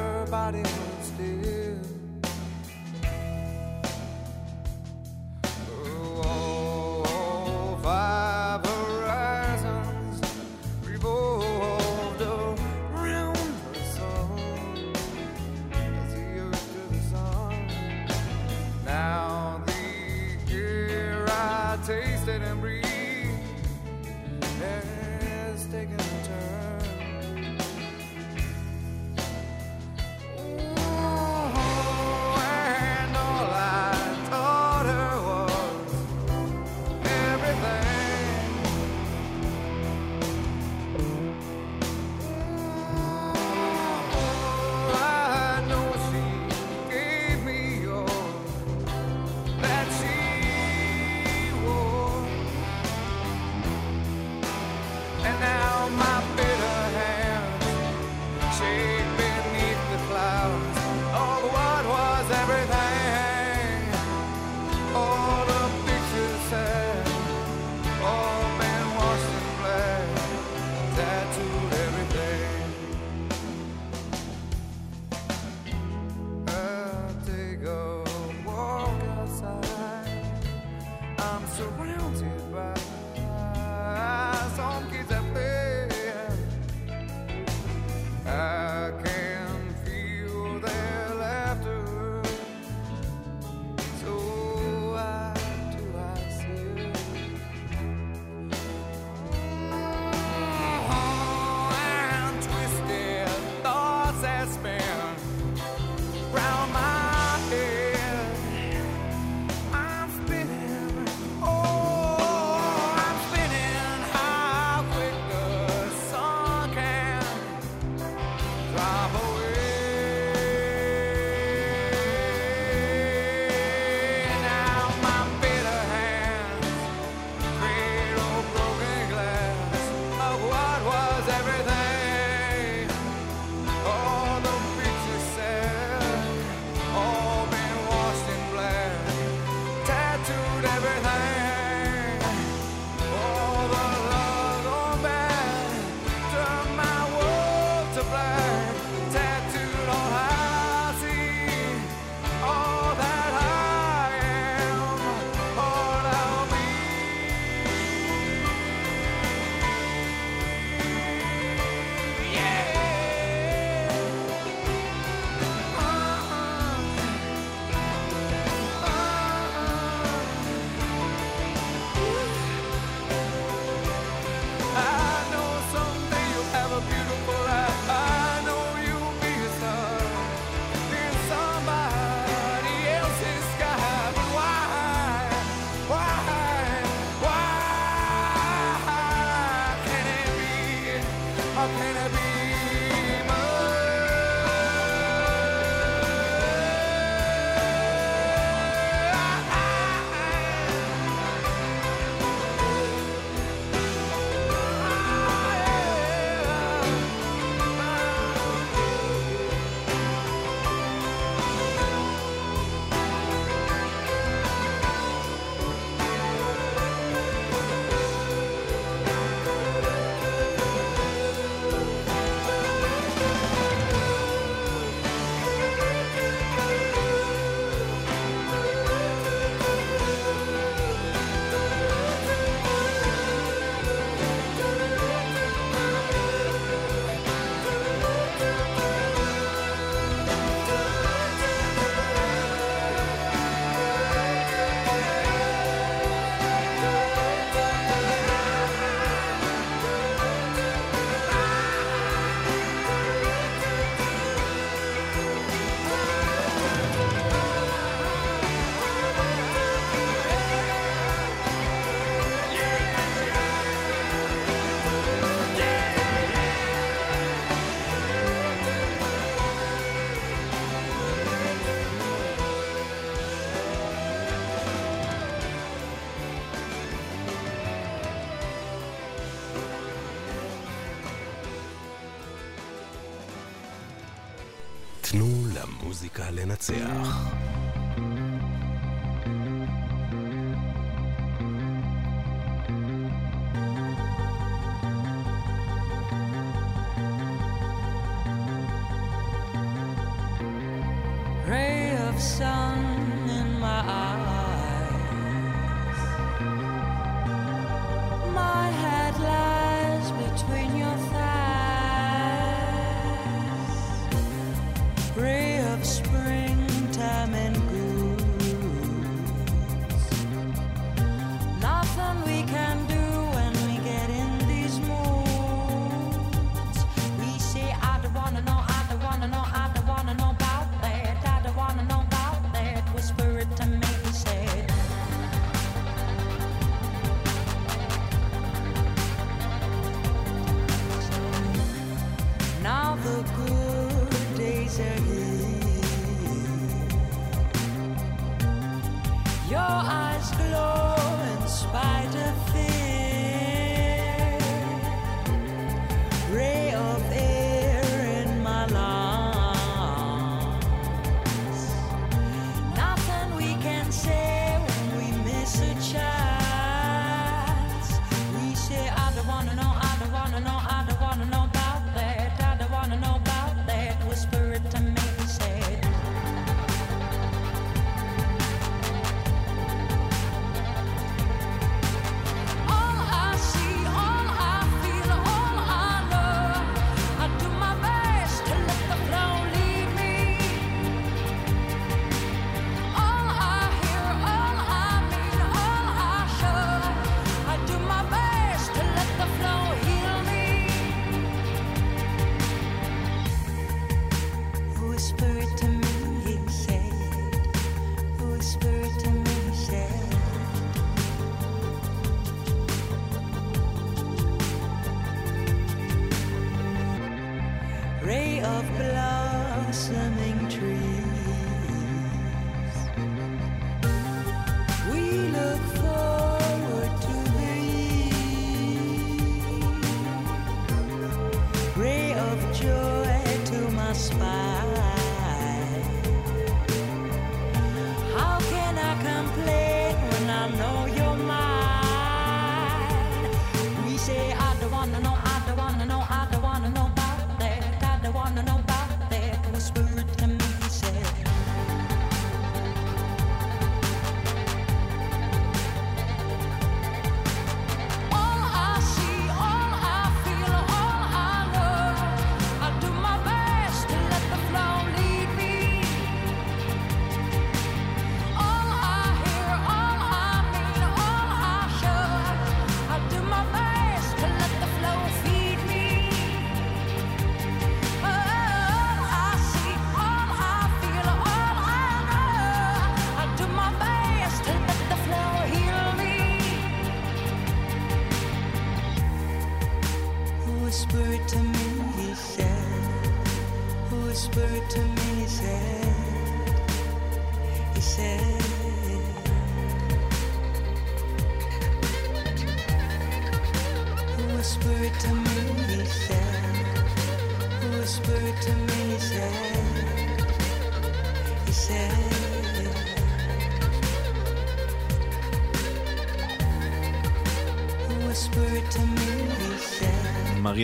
מוזיקה 285.96 286.30
לנצח. 286.30 287.35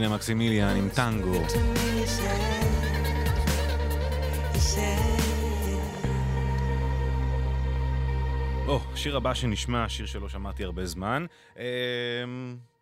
הנה 0.03 0.15
מקסימיליאן 0.15 0.77
עם 0.77 0.89
טנגו. 0.89 1.43
או, 8.67 8.79
oh, 8.79 8.97
שיר 8.97 9.17
הבא 9.17 9.35
שנשמע, 9.35 9.89
שיר 9.89 10.07
שלא 10.07 10.29
שמעתי 10.29 10.65
הרבה 10.65 10.87
זמן. 10.87 11.27
אמ, 11.57 11.63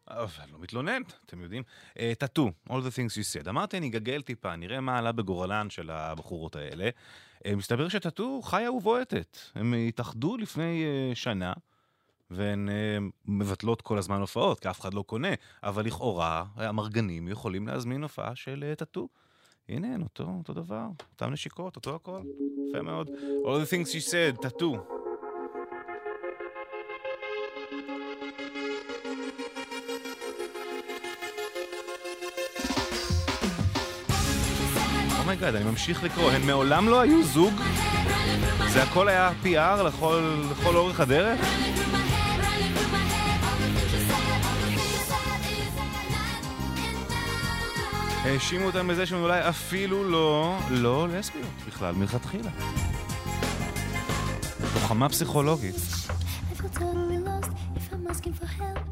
um... 0.09 0.13
אבל 0.13 0.45
לא 0.53 0.59
מתלונן, 0.61 1.03
אתם 1.27 1.43
יודעים. 1.43 1.63
אה, 1.99 2.13
טאטו, 2.19 2.51
uh, 2.69 2.71
All 2.71 2.73
the 2.73 2.97
things 2.97 3.13
you 3.13 3.45
said. 3.45 3.49
אמרתי, 3.49 3.79
אני 3.79 3.89
אגגל 3.89 4.23
טיפה, 4.23 4.57
נראה 4.57 4.81
מה 4.81 4.99
עלה 4.99 5.13
בגורלן 5.13 5.71
של 5.71 5.91
הבחורות 5.91 6.57
האלה. 6.57 6.89
Uh, 7.39 7.57
מסתבר 7.57 7.89
שטאטו 7.89 8.43
חיה 8.43 8.73
ובועטת. 8.73 9.39
הם 9.55 9.75
התאחדו 9.89 10.37
לפני 10.37 10.85
uh, 10.85 11.15
שנה. 11.15 11.53
והן 12.31 12.69
אה, 12.69 12.99
מבטלות 13.27 13.83
כל 13.83 13.99
הזמן 13.99 14.21
הופעות, 14.21 14.61
כי 14.61 14.71
אף 14.71 14.81
אחד 14.81 14.95
לא 14.95 15.03
קונה, 15.03 15.29
אבל 15.63 15.85
לכאורה 15.85 16.45
המארגנים 16.57 17.29
יכולים 17.29 17.67
להזמין 17.67 18.03
הופעה 18.03 18.37
של 18.37 18.65
אה, 18.69 18.75
טאטו. 18.75 19.09
הנה, 19.69 19.89
אותו, 20.03 20.25
אותו 20.39 20.53
דבר, 20.53 20.87
אותן 21.13 21.31
נשיקות, 21.33 21.77
אותו 21.77 21.95
הכל. 21.95 22.21
יפה 22.69 22.83
מאוד. 22.83 23.09
All 23.45 23.49
the 23.49 23.71
things 23.71 23.89
she 23.89 24.11
said, 24.11 24.43
טאטו. 24.43 24.77
Oh 35.21 35.29
my 35.29 35.38
God, 35.38 35.55
אני 35.55 35.65
ממשיך 35.65 36.03
לקרוא, 36.05 36.31
הן 36.31 36.43
מעולם 36.43 36.89
לא 36.89 37.01
היו 37.01 37.23
זוג? 37.23 37.55
זה 38.73 38.83
הכל 38.83 39.09
היה 39.09 39.33
PR 39.43 39.83
לכל, 39.83 40.35
לכל 40.51 40.77
אורך 40.77 41.01
הדרך? 41.01 41.41
האשימו 48.25 48.65
אותם 48.65 48.89
בזה 48.89 49.07
שהם 49.07 49.23
אולי 49.23 49.49
אפילו 49.49 50.05
לא, 50.05 50.59
לא 50.71 51.09
לסביות 51.09 51.47
בכלל, 51.67 51.95
מלכתחילה. 51.95 52.51
לוחמה 54.75 55.09
פסיכולוגית. 55.09 55.75
I've 55.75 56.63
got 56.63 56.75
totally 56.75 57.19
lost 57.27 57.51
if 57.77 57.93
I'm 57.93 58.11
asking 58.11 58.35
for 58.35 58.47
help. 58.47 58.90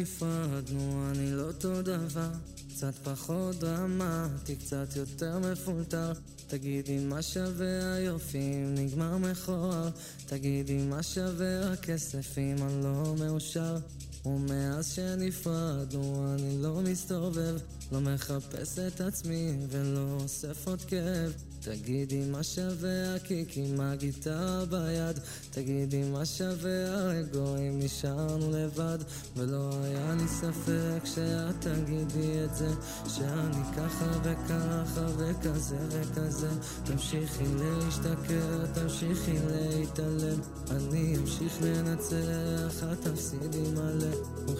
נפרדנו, 0.00 1.10
אני 1.10 1.32
לא 1.32 1.42
אותו 1.42 1.82
דבר. 1.82 2.30
קצת 2.74 2.94
פחות 3.04 3.56
דרמטי, 3.56 4.56
קצת 4.56 4.96
יותר 4.96 5.38
מפולטר. 5.38 6.12
תגידי 6.46 6.98
מה 6.98 7.22
שווה 7.22 7.94
היופי 7.94 8.38
אם 8.38 8.74
נגמר 8.74 9.16
מכוער. 9.16 9.88
תגידי 10.26 10.78
מה 10.78 11.02
שווה 11.02 11.72
הכסף 11.72 12.38
אם 12.38 12.56
אני 12.62 12.82
לא 12.84 13.14
מאושר. 13.18 13.76
ומאז 14.26 14.92
שנפרדנו 14.92 16.34
אני 16.34 16.62
לא 16.62 16.80
מסתובב, 16.80 17.56
לא 17.92 18.00
מחפש 18.00 18.78
את 18.78 19.00
עצמי 19.00 19.52
ולא 19.68 20.18
אוסף 20.22 20.66
עוד 20.66 20.82
כאב. 20.82 21.49
תגידי 21.60 22.20
מה 22.30 22.42
שווה 22.42 23.14
הקיק 23.14 23.56
עם 23.56 23.80
הגיטרה 23.80 24.64
ביד. 24.64 25.18
תגידי 25.50 26.02
מה 26.02 26.26
שווה 26.26 26.86
הרגו 26.86 27.56
אם 27.56 27.78
נשארנו 27.78 28.50
לבד. 28.50 28.98
ולא 29.36 29.70
היה 29.82 30.14
לי 30.14 30.28
ספק 30.28 31.04
שאת 31.04 31.60
תגידי 31.60 32.44
את 32.44 32.54
זה 32.54 32.68
שאני 33.08 33.62
ככה 33.76 34.06
וככה 34.22 35.06
וכזה 35.16 35.76
וכזה. 35.88 36.48
תמשיכי 36.84 37.44
להשתכר, 37.58 38.66
תמשיכי 38.74 39.38
להתעלם. 39.50 40.40
אני 40.70 41.16
אמשיך 41.16 41.62
לנצח, 41.62 42.84
את 42.92 43.00
תפסידי 43.00 43.70
מלא. 43.74 44.09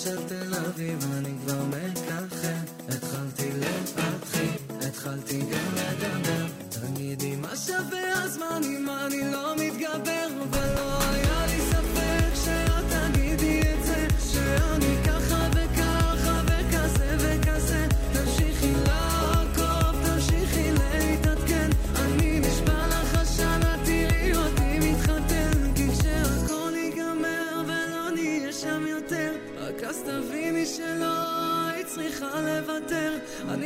Such 0.00 0.14
a 0.14 0.20
thing 0.22 0.54
of. 0.54 1.49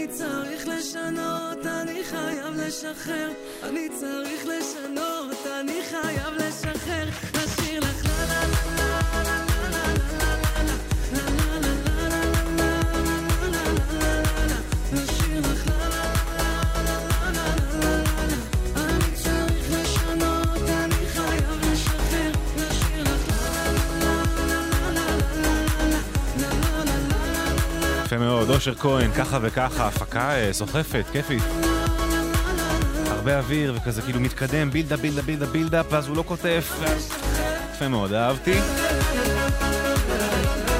אני 0.04 0.12
צריך 0.12 0.68
לשנות, 0.68 1.66
אני 1.66 2.04
חייב 2.04 2.54
לשחרר. 2.56 3.32
אני 3.62 3.88
צריך 3.88 4.46
לשנות, 4.46 5.46
אני 5.60 5.80
חייב 5.90 6.34
לשחרר. 6.34 7.08
לשיר 7.34 7.80
לך 7.80 8.04
לה 8.04 8.26
לה 8.26 8.48
לה 8.48 8.73
מאוד, 28.46 28.56
אושר 28.56 28.74
כהן, 28.74 29.10
ככה 29.12 29.38
וככה, 29.42 29.86
הפקה 29.86 30.30
אה, 30.30 30.52
סוחפת, 30.52 31.04
כיפית. 31.12 31.42
הרבה 33.06 33.38
אוויר 33.38 33.74
וכזה 33.76 34.02
כאילו 34.02 34.20
מתקדם, 34.20 34.70
בילדה, 34.70 34.96
בילדה, 34.96 35.22
בילדה, 35.22 35.46
בילדאפ, 35.46 35.86
ואז 35.90 36.08
הוא 36.08 36.16
לא 36.16 36.24
ואז... 36.80 37.12
יפה 37.74 37.88
מאוד, 37.88 38.12
אהבתי. 38.12 38.54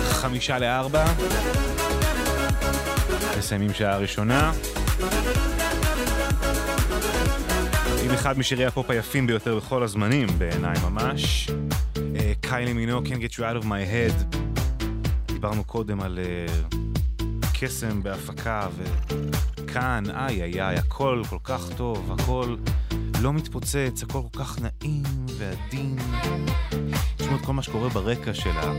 חמישה 0.03 0.59
לארבע. 0.59 1.05
מסיימים 3.39 3.75
שעה 3.75 3.97
ראשונה. 3.97 4.53
עם 8.05 8.11
אחד 8.11 8.39
משירי 8.39 8.67
הפופ 8.67 8.91
היפים 8.91 9.27
ביותר 9.27 9.57
בכל 9.57 9.83
הזמנים, 9.83 10.29
בעיניי 10.39 10.77
ממש. 10.91 11.51
אה, 12.17 12.33
קיילי 12.41 12.73
מינו, 12.73 12.99
Can't 12.99 13.31
Get 13.31 13.35
You 13.35 13.41
Out 13.41 13.62
of 13.62 13.65
My 13.65 13.91
Head. 13.93 14.37
דיברנו 15.27 15.65
קודם 15.65 16.01
על 16.01 16.19
אה, 16.19 16.84
קסם 17.61 18.02
בהפקה, 18.02 18.68
וכאן, 19.59 20.05
איי 20.11 20.42
איי 20.42 20.62
איי, 20.62 20.76
הכל 20.76 21.22
כל 21.30 21.38
כך 21.44 21.72
טוב, 21.76 22.12
הכל 22.12 22.57
לא 23.20 23.32
מתפוצץ, 23.32 24.02
הכל 24.02 24.20
כל 24.32 24.38
כך 24.38 24.59
נעים 24.61 25.02
ועדין. 25.38 25.98
תשמעו 27.16 27.36
את 27.36 27.44
כל 27.44 27.52
מה 27.52 27.62
שקורה 27.62 27.88
ברקע 27.88 28.34
שלה. 28.34 28.72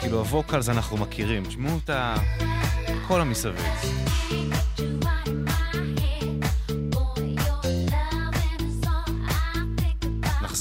כאילו 0.00 0.18
הווקלס 0.18 0.68
אנחנו 0.68 0.96
מכירים, 0.96 1.44
תשמעו 1.44 1.78
את 1.84 1.90
ה... 1.90 2.14
כל 3.08 3.20
המסביב. 3.20 3.64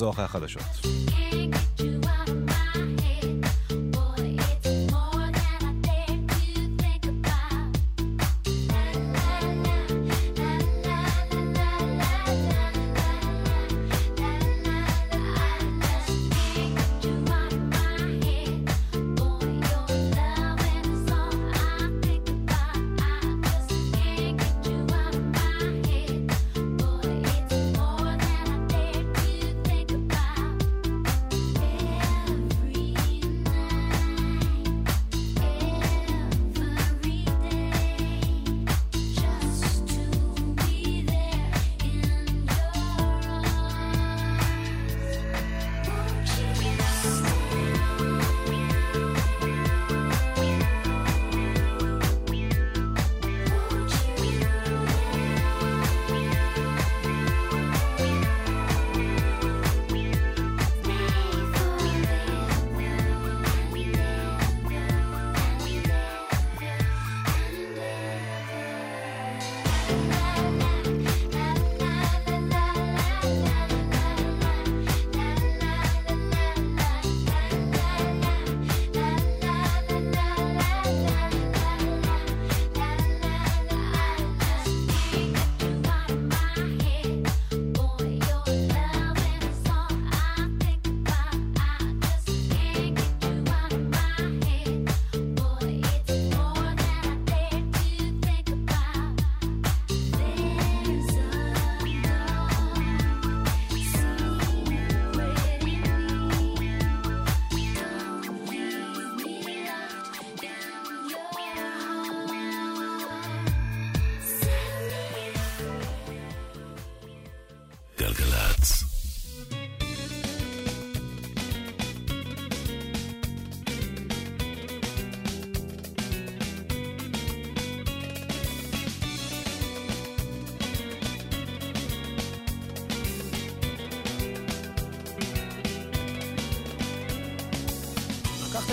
נחזור 0.03 0.13
אחרי 0.13 0.25
החדשות. 0.25 1.22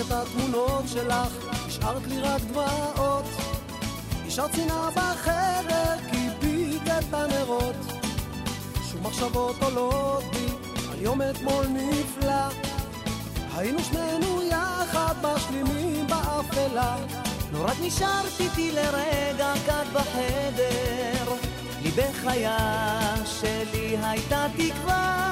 את 0.01 0.11
התמונות 0.11 0.85
שלך, 0.87 1.29
השארת 1.67 2.07
לי 2.07 2.21
רק 2.21 2.43
דמעות. 2.43 3.25
השארת 4.27 4.55
שנאה 4.55 4.91
בחדר, 4.91 5.95
כיבית 6.11 6.83
את 6.83 7.15
הנרות. 7.15 7.75
שוב 8.91 9.03
מחשבות 9.03 9.57
עולות 9.63 10.25
בי, 10.33 10.47
על 10.93 11.03
יום 11.03 11.23
אתמול 11.23 11.67
נפלא. 11.67 12.49
היינו 13.57 13.79
שנינו 13.81 14.43
יחד 14.43 15.15
משלימים 15.23 16.07
באפלה. 16.07 16.97
לא 17.53 17.65
רק 17.65 17.77
נשארת 17.83 18.41
איתי 18.41 18.73
לרגע 18.73 19.53
כאן 19.67 19.85
בחדר, 19.93 21.35
לי 21.83 21.91
בחיה 21.91 22.59
שלי 23.25 23.97
הייתה 24.03 24.47
תקווה. 24.57 25.31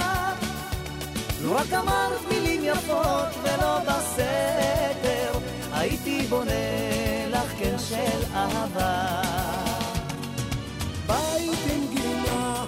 לו 1.42 1.54
רק 1.54 1.72
אמרת 1.72 2.20
מילים 2.30 2.60
יפות 2.64 3.34
ולא 3.42 3.78
בסתר, 4.18 5.38
הייתי 5.72 6.22
בונה 6.28 6.50
לך 7.30 7.52
קן 7.58 7.78
של 7.78 8.34
אהבה. 8.34 9.22
בית 11.06 11.58
עם 11.72 11.86
גינה, 11.94 12.64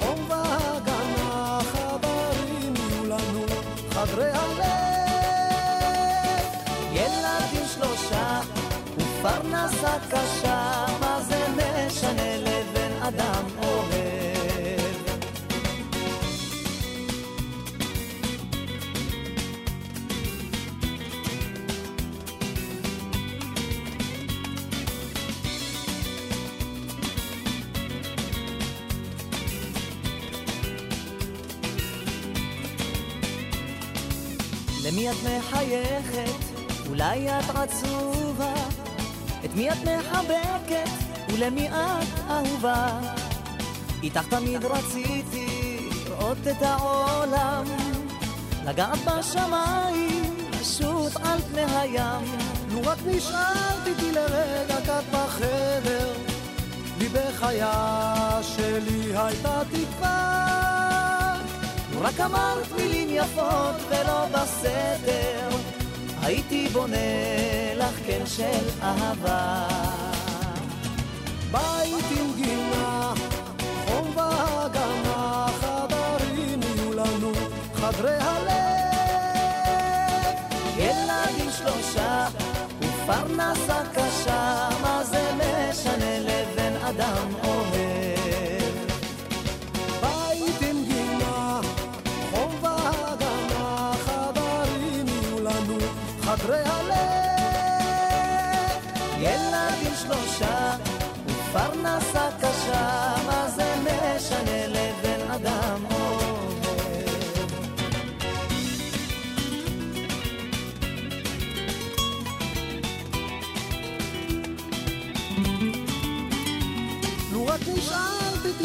חום 0.00 0.30
והגנה, 0.30 1.58
חברים 1.72 2.74
יהיו 2.76 3.04
לנו, 3.04 3.46
חדרי 3.90 4.30
הלב. 4.30 4.68
ילדים 6.92 7.66
שלושה 7.74 8.40
ופרנסה 8.96 9.96
קשה 10.10 10.77
מחייכת? 35.58 36.58
אולי 36.88 37.28
את 37.28 37.44
עצובה? 37.54 38.54
את 39.44 39.54
מי 39.54 39.70
את 39.70 39.76
מחבקת? 39.76 40.90
ולמי 41.28 41.68
את 41.68 42.30
אהובה? 42.30 43.00
איתך 44.02 44.26
תמיד 44.30 44.64
רציתי 44.64 45.78
לראות 46.04 46.38
את 46.50 46.62
העולם, 46.62 47.64
לגעת 48.66 48.98
בשמיים, 49.06 50.34
לשוט 50.60 51.16
על 51.24 51.38
פני 51.40 51.64
הים. 51.64 52.38
לו 52.70 52.80
רק 52.84 52.98
נשארת 53.06 53.86
איתי 53.86 54.12
לרגע 54.12 54.76
קט 54.80 55.04
בחדר, 55.12 56.12
לי 56.98 57.08
בחייה 57.08 58.40
שלי 58.42 59.16
הייתה 59.16 59.62
תקווה. 59.70 61.17
רק 62.00 62.20
אמרת 62.20 62.72
מילים 62.76 63.08
יפות 63.10 63.76
ולא 63.88 64.26
בסדר, 64.26 65.48
הייתי 66.22 66.68
בונה 66.68 66.96
לך 67.76 67.94
קן 68.06 68.26
של 68.26 68.82
אהבה. 68.82 69.68
בית 71.50 72.04
עם 72.18 72.32
גינה, 72.36 73.12
חום 73.86 74.16
והגנה, 74.16 75.46
חדרים 75.60 76.60
יהיו 76.62 76.92
לנו, 76.92 77.32
חדרי 77.74 78.16
הלב. 78.20 78.48
ילדים 80.76 81.50
שלושה 81.50 82.28
ופרנסה 82.80 83.82
קשה, 83.94 84.68
מה 84.82 85.04
זה 85.04 85.28
משנה 85.34 85.57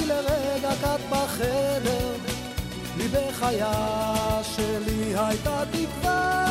לרגע 0.05 0.71
קט 0.81 0.99
בחדר, 1.09 2.15
לי 2.97 3.07
בחייה 3.07 4.41
שלי 4.43 5.13
הייתה 5.15 5.63
תקווה. 5.71 6.43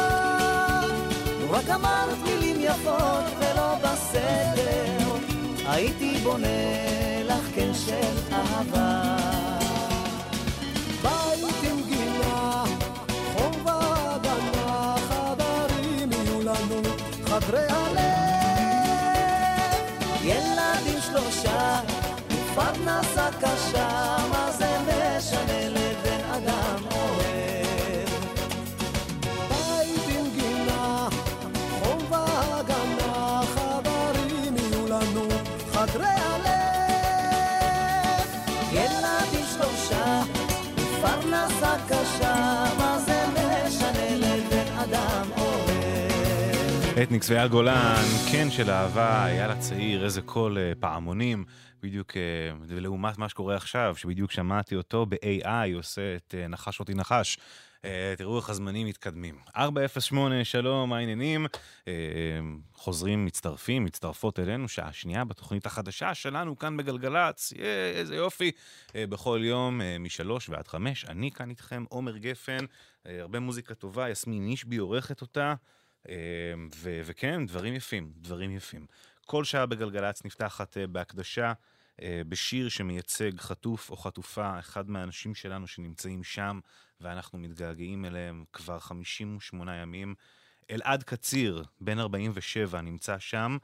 רק 1.51 1.71
אמרת 1.71 2.19
מילים 2.25 2.57
יפות 2.61 3.25
ולא 3.39 3.75
בסדר, 3.75 5.17
הייתי 5.67 6.19
בונה 6.23 7.23
לך 7.25 7.55
קן 7.55 7.75
של 7.75 8.35
אהבה. 8.35 9.32
ופרנסה 22.53 23.29
קשה, 23.41 24.17
מה 24.31 24.51
זה 24.59 24.67
משנה 24.81 25.69
לבן 25.69 26.25
אדם 26.31 26.83
אוהב? 26.93 28.09
בית 29.49 30.19
עם 30.19 30.27
גינה, 30.35 31.09
חום 31.71 31.99
והגנה, 32.13 33.41
חדרים 33.55 34.57
יהיו 34.57 34.87
לנו, 34.87 35.29
חדרי 35.73 36.07
הלב. 36.07 36.53
ילדים 38.73 39.45
שלושה 39.53 40.23
ופרנסה 40.77 41.75
קשה, 41.89 42.65
מה 42.79 42.99
זה 43.07 43.25
משנה 43.33 44.17
לבן 44.17 44.77
אדם 44.79 45.31
אוהב? 45.39 46.99
אתניקס 47.03 47.31
ואייל 47.31 47.49
גולן, 47.49 48.03
כן 48.33 48.51
של 48.51 48.71
אהבה, 48.71 49.27
אייל 49.27 49.51
הצעיר, 49.51 50.05
איזה 50.05 50.23
קול 50.23 50.59
אה, 50.59 50.73
פעמונים, 50.81 51.45
בדיוק 51.83 52.17
אה, 52.17 52.81
לעומת 52.81 53.19
מה 53.19 53.29
שקורה 53.29 53.57
עכשיו, 53.57 53.97
שבדיוק 53.97 54.31
שמעתי 54.31 54.77
אותו 54.77 55.07
ב-AI 55.07 55.75
עושה 55.75 56.17
את 56.17 56.35
אה, 56.39 56.49
נחש 56.49 56.81
אותי 56.81 56.95
נחש. 56.95 57.39
אה, 57.85 58.15
תראו 58.17 58.39
איך 58.39 58.51
הזמנים 58.51 58.87
מתקדמים. 58.87 59.39
408, 59.57 60.45
שלום, 60.45 60.91
מה 60.91 60.97
העניינים? 60.97 61.47
חוזרים, 62.75 63.25
מצטרפים, 63.25 63.85
מצטרפות 63.85 64.39
אלינו, 64.39 64.69
שעה 64.69 64.93
שנייה 64.93 65.25
בתוכנית 65.25 65.67
החדשה 65.67 66.15
שלנו 66.15 66.59
כאן 66.59 66.77
בגלגלצ, 66.77 67.53
איזה 67.95 68.17
יופי. 68.17 68.51
בכל 68.95 69.41
יום 69.43 69.81
משלוש 70.01 70.49
ועד 70.49 70.69
חמש, 70.69 71.05
אני 71.05 71.31
כאן 71.31 71.51
איתכם, 71.51 71.85
עומר 71.89 72.17
גפן, 72.17 72.65
הרבה 73.05 73.41
מוזיקה 73.41 73.75
טובה, 73.75 74.11
יסמין 74.11 74.49
אישבי 74.49 74.77
עורכת 74.77 75.21
אותה. 75.21 75.55
וכן, 77.05 77.47
דברים 77.47 77.75
יפים, 77.75 78.13
דברים 78.17 78.57
יפים. 78.57 78.87
כל 79.27 79.45
שעה 79.45 79.67
בגלגלצ 79.67 80.25
נפתחת 80.25 80.77
בהקדשה 80.91 81.53
בשיר 82.29 82.69
שמייצג 82.69 83.41
חטוף 83.41 83.91
או 83.91 83.97
חטופה, 83.97 84.59
אחד 84.59 84.91
מהאנשים 84.91 85.35
שלנו 85.35 85.67
שנמצאים 85.67 86.25
שם, 86.25 86.61
ואנחנו 87.01 87.39
מתגעגעים 87.39 88.05
אליהם 88.05 88.45
כבר 88.53 88.79
58 88.79 89.77
ימים. 89.77 90.15
אלעד 90.71 91.03
קציר, 91.03 91.65
בן 91.81 91.99
47, 91.99 92.81
נמצא 92.81 93.19
שם. 93.19 93.57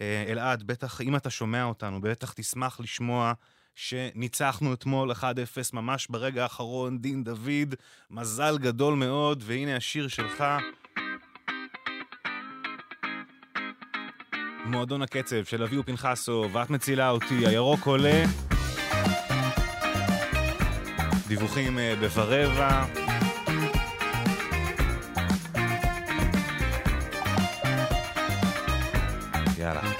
אה, 0.00 0.24
אלעד, 0.28 0.62
בטח, 0.62 1.00
אם 1.00 1.16
אתה 1.16 1.30
שומע 1.30 1.64
אותנו, 1.64 2.00
בטח 2.00 2.32
תשמח 2.32 2.80
לשמוע 2.80 3.32
שניצחנו 3.74 4.74
אתמול 4.74 5.12
1-0 5.12 5.22
ממש 5.72 6.06
ברגע 6.10 6.42
האחרון, 6.42 6.98
דין 6.98 7.24
דוד, 7.24 7.74
מזל 8.10 8.58
גדול 8.58 8.94
מאוד, 8.94 9.42
והנה 9.46 9.76
השיר 9.76 10.08
שלך. 10.08 10.44
מועדון 14.66 15.02
הקצב 15.02 15.44
של 15.44 15.62
אביהו 15.62 15.82
פנחסו, 15.82 16.48
ואת 16.52 16.70
מצילה 16.70 17.10
אותי, 17.10 17.46
הירוק 17.46 17.86
עולה. 17.86 18.24
דיווחים 21.28 21.78
אה, 21.78 21.94
בברבע. 22.02 22.84
יאללה. 29.58 29.95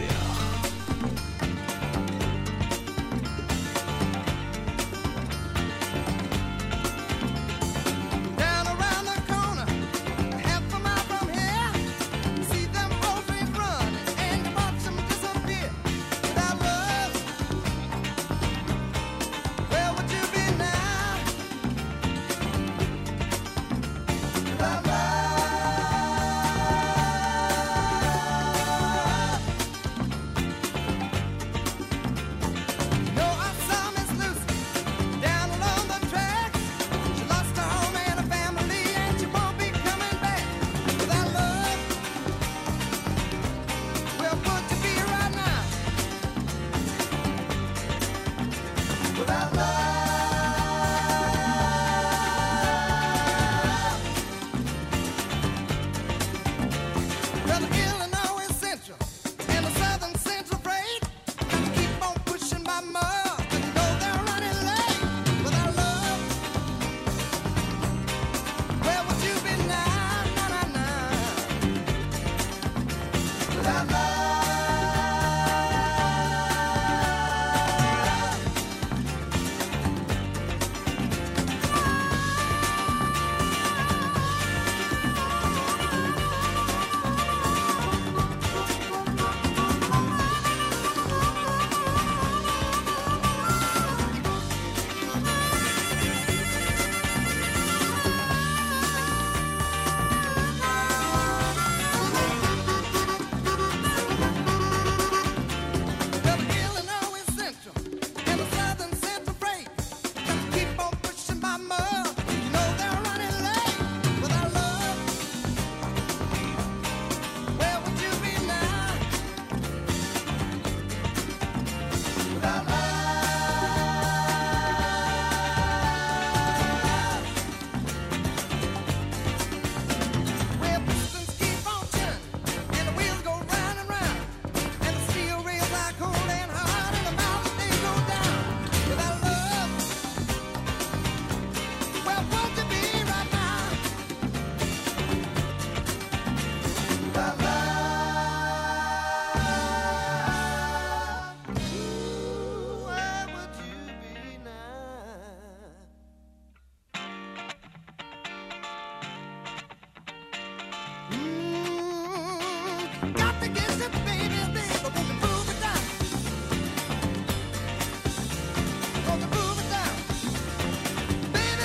לנצח. 0.00 0.51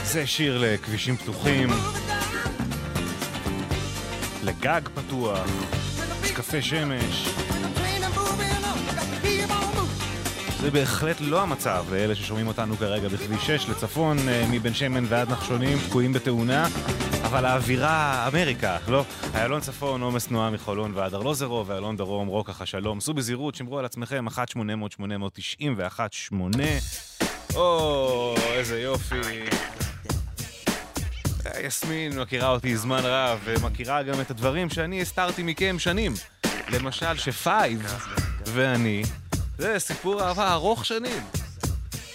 זה 0.07 0.27
שיר 0.27 0.57
לכבישים 0.57 1.17
פתוחים, 1.17 1.69
לגג 4.43 4.81
פתוח, 4.93 5.49
קפה 6.35 6.61
שמש. 6.61 7.29
זה 10.59 10.71
בהחלט 10.71 11.17
לא 11.19 11.41
המצב 11.41 11.85
לאלה 11.91 12.15
ששומעים 12.15 12.47
אותנו 12.47 12.77
כרגע 12.77 13.07
בכביש 13.07 13.47
6 13.47 13.69
לצפון, 13.69 14.17
אה, 14.29 14.45
מבן 14.51 14.73
שמן 14.73 15.03
ועד 15.07 15.31
נחשונים, 15.31 15.77
תקועים 15.89 16.13
בתאונה. 16.13 16.67
אבל 17.23 17.45
האווירה, 17.45 18.27
אמריקה, 18.27 18.77
לא? 18.87 19.03
איילון 19.33 19.61
צפון, 19.61 20.01
עומס 20.01 20.27
תנועה 20.27 20.49
מחולון 20.49 20.91
ועד 20.95 21.13
ארלוזרו, 21.13 21.67
ואיילון 21.67 21.97
דרום, 21.97 22.27
רוקח 22.27 22.61
השלום. 22.61 22.99
סעו 22.99 23.13
בזהירות, 23.13 23.55
שמרו 23.55 23.79
על 23.79 23.85
עצמכם, 23.85 24.25
1-800-891-8. 24.27 26.31
או, 27.55 28.35
איזה 28.53 28.81
יופי. 28.81 29.75
יסמין 31.63 32.19
מכירה 32.19 32.49
אותי 32.49 32.77
זמן 32.77 33.01
רב, 33.03 33.39
ומכירה 33.43 34.03
גם 34.03 34.21
את 34.21 34.31
הדברים 34.31 34.69
שאני 34.69 35.01
הסתרתי 35.01 35.43
מכם 35.43 35.75
שנים. 35.79 36.13
למשל, 36.69 37.17
שפייב 37.17 37.93
ואני, 38.45 39.03
זה 39.57 39.79
סיפור 39.79 40.23
אהבה 40.23 40.53
ארוך 40.53 40.85
שנים. 40.85 41.23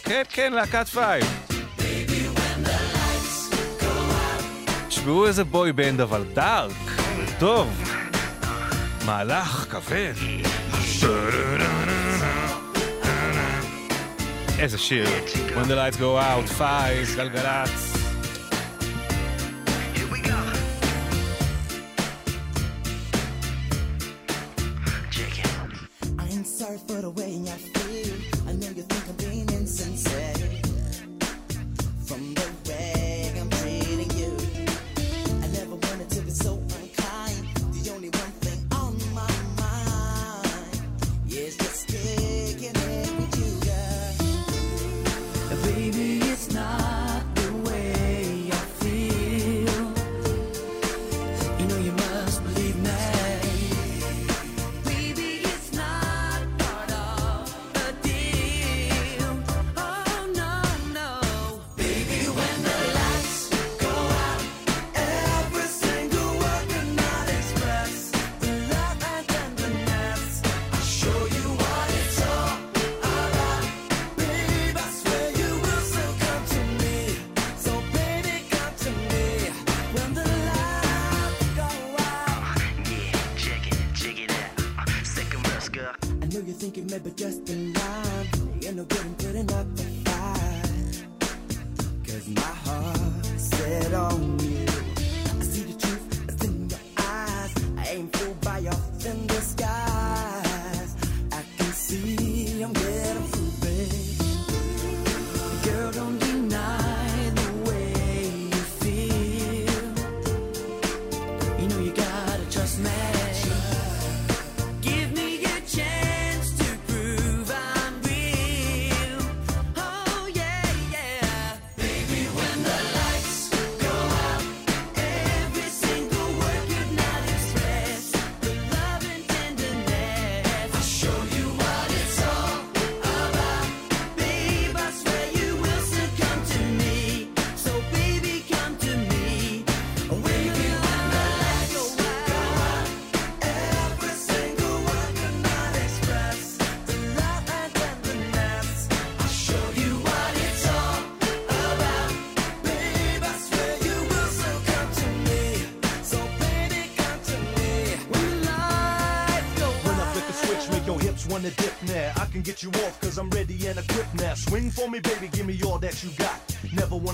כן, 0.02 0.22
כן, 0.30 0.52
להקת 0.52 0.88
פייב. 0.88 1.24
תשמעו 4.88 5.26
איזה 5.26 5.44
boy 5.44 5.72
band, 5.72 6.00
אבל 6.00 6.24
dark, 6.34 6.72
טוב. 7.38 7.82
מהלך 9.06 9.66
כבד. 9.70 10.14
איזה 14.58 14.78
שיר. 14.78 15.06
When 15.54 15.66
the 15.66 15.74
lights 15.74 15.96
go 15.96 16.18
out, 16.20 16.52
פייב, 16.58 17.16
גלגלצ. 17.16 17.91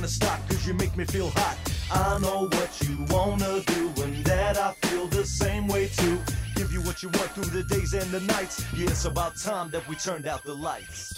to 0.09 0.15
stop, 0.15 0.49
cause 0.49 0.67
you 0.67 0.75
make 0.75 0.97
me 0.97 1.05
feel 1.05 1.31
hot. 1.31 1.57
I 1.93 2.19
know 2.21 2.49
what 2.49 2.83
you 2.83 3.05
wanna 3.11 3.61
do, 3.67 4.03
and 4.03 4.25
that 4.25 4.57
I 4.57 4.73
feel 4.87 5.07
the 5.07 5.25
same 5.25 5.69
way 5.69 5.89
too. 5.89 6.19
Give 6.55 6.73
you 6.73 6.81
what 6.83 7.03
you 7.03 7.11
want 7.11 7.31
through 7.33 7.51
the 7.51 7.65
days 7.65 7.93
and 7.93 8.11
the 8.11 8.21
nights. 8.21 8.65
Yeah, 8.75 8.89
it's 8.89 9.05
about 9.05 9.37
time 9.37 9.71
that 9.71 9.87
we 9.89 9.97
turned 9.97 10.27
out 10.27 10.45
the 10.45 10.55
lights. 10.55 11.15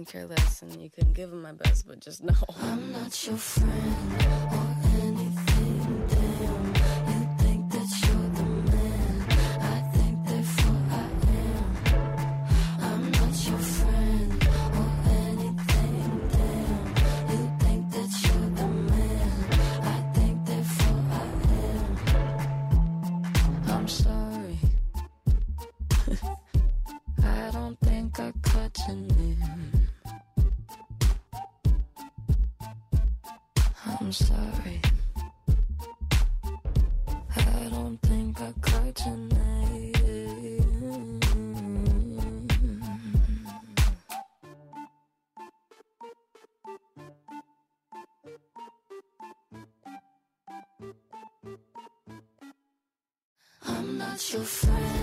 and 0.00 0.08
careless, 0.08 0.62
and 0.62 0.80
you 0.80 0.88
couldn't 0.88 1.12
give 1.12 1.30
him 1.30 1.42
my 1.42 1.52
best, 1.52 1.86
but 1.86 2.00
just 2.00 2.24
know. 2.24 2.32
I'm 2.62 2.90
not 2.92 3.26
your 3.26 3.36
friend. 3.36 4.89
not 54.20 54.32
your 54.34 54.42
friend. 54.42 54.99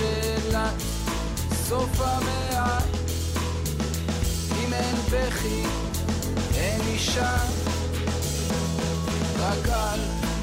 שלה, 0.00 0.70
סוף 1.68 2.00
המאה. 2.00 2.78
אם 4.60 4.72
אין 4.72 4.96
בכי, 5.10 5.62
אין 6.54 6.80
אישה, 6.80 7.36
רק 9.38 9.68
אל 9.68 10.00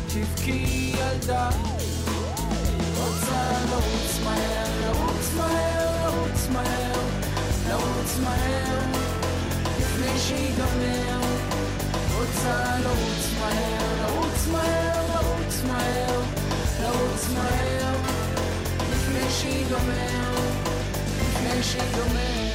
תבכי 0.08 0.94
ילדה. 0.98 1.57
שדומה 21.78 22.50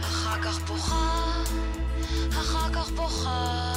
אחר 0.00 0.42
כך 0.42 0.60
בוכה, 0.68 1.32
אחר 2.30 2.72
כך 2.72 2.90
בוכה 2.90 3.74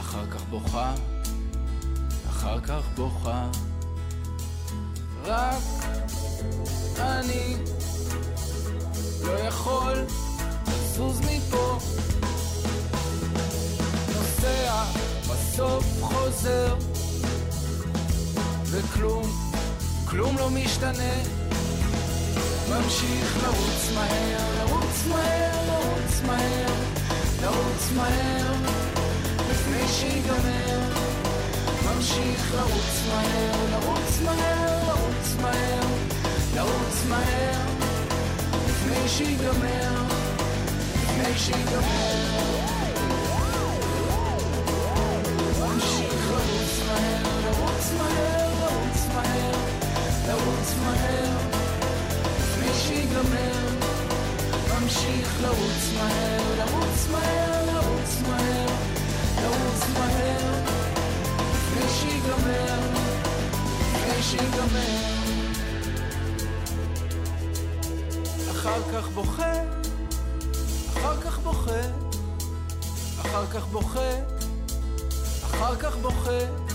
אחר 0.00 0.26
כך 0.30 0.42
בוכה, 0.50 0.94
אחר 2.30 2.60
כך 2.60 2.82
בוכה 2.94 3.48
רק 5.24 5.62
אני 6.98 7.56
כלום 20.12 20.38
לא 20.38 20.50
משתנה, 20.50 21.12
ממשיך 22.70 23.36
לרוץ 23.42 23.92
מהר, 23.94 24.38
לרוץ 24.58 25.06
מהר, 25.08 25.66
לרוץ 25.66 26.22
מהר, 26.26 26.72
לרוץ 27.42 27.90
מהר, 27.96 28.52
לפני 29.50 29.88
שיגמר, 29.88 30.80
ממשיך 31.84 32.54
לרוץ 32.54 33.02
מהר, 33.08 33.56
לרוץ 33.70 34.20
מהר, 34.24 34.88
לרוץ 34.88 35.36
מהר, 35.40 35.86
לרוץ 36.54 37.04
מהר, 37.08 37.60
לפני 38.68 39.08
שיגמר, 39.08 40.02
לפני 40.94 41.38
שיגמר. 41.38 42.51
לרוץ 55.42 55.92
מהר, 55.94 56.42
לרוץ 56.58 57.08
מהר, 57.10 57.66
לרוץ 57.66 58.22
מהר, 58.28 58.66
לרוץ 59.42 59.82
מהר, 59.98 60.62
לפני 61.54 61.88
שיגמר, 61.88 62.78
לפני 63.94 64.22
שיגמר. 64.22 65.12
אחר 68.50 68.82
כך 68.92 69.08
בוכה, 69.08 69.52
אחר 70.92 71.20
כך 71.20 71.38
בוכה, 71.38 71.80
אחר 73.20 73.46
כך 73.46 73.66
בוכה, 73.66 74.10
אחר 75.44 75.76
כך 75.76 75.96
בוכה. 75.96 76.71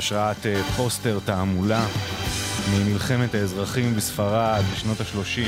בהשראת 0.00 0.46
אה, 0.46 0.62
פוסטר 0.76 1.18
תעמולה 1.24 1.86
ממלחמת 2.72 3.34
האזרחים 3.34 3.94
בספרד 3.94 4.62
בשנות 4.72 5.00
ה-30 5.00 5.40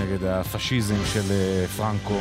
נגד 0.00 0.24
הפשיזם 0.24 0.94
של 1.12 1.30
אה, 1.30 1.66
פרנקו. 1.76 2.20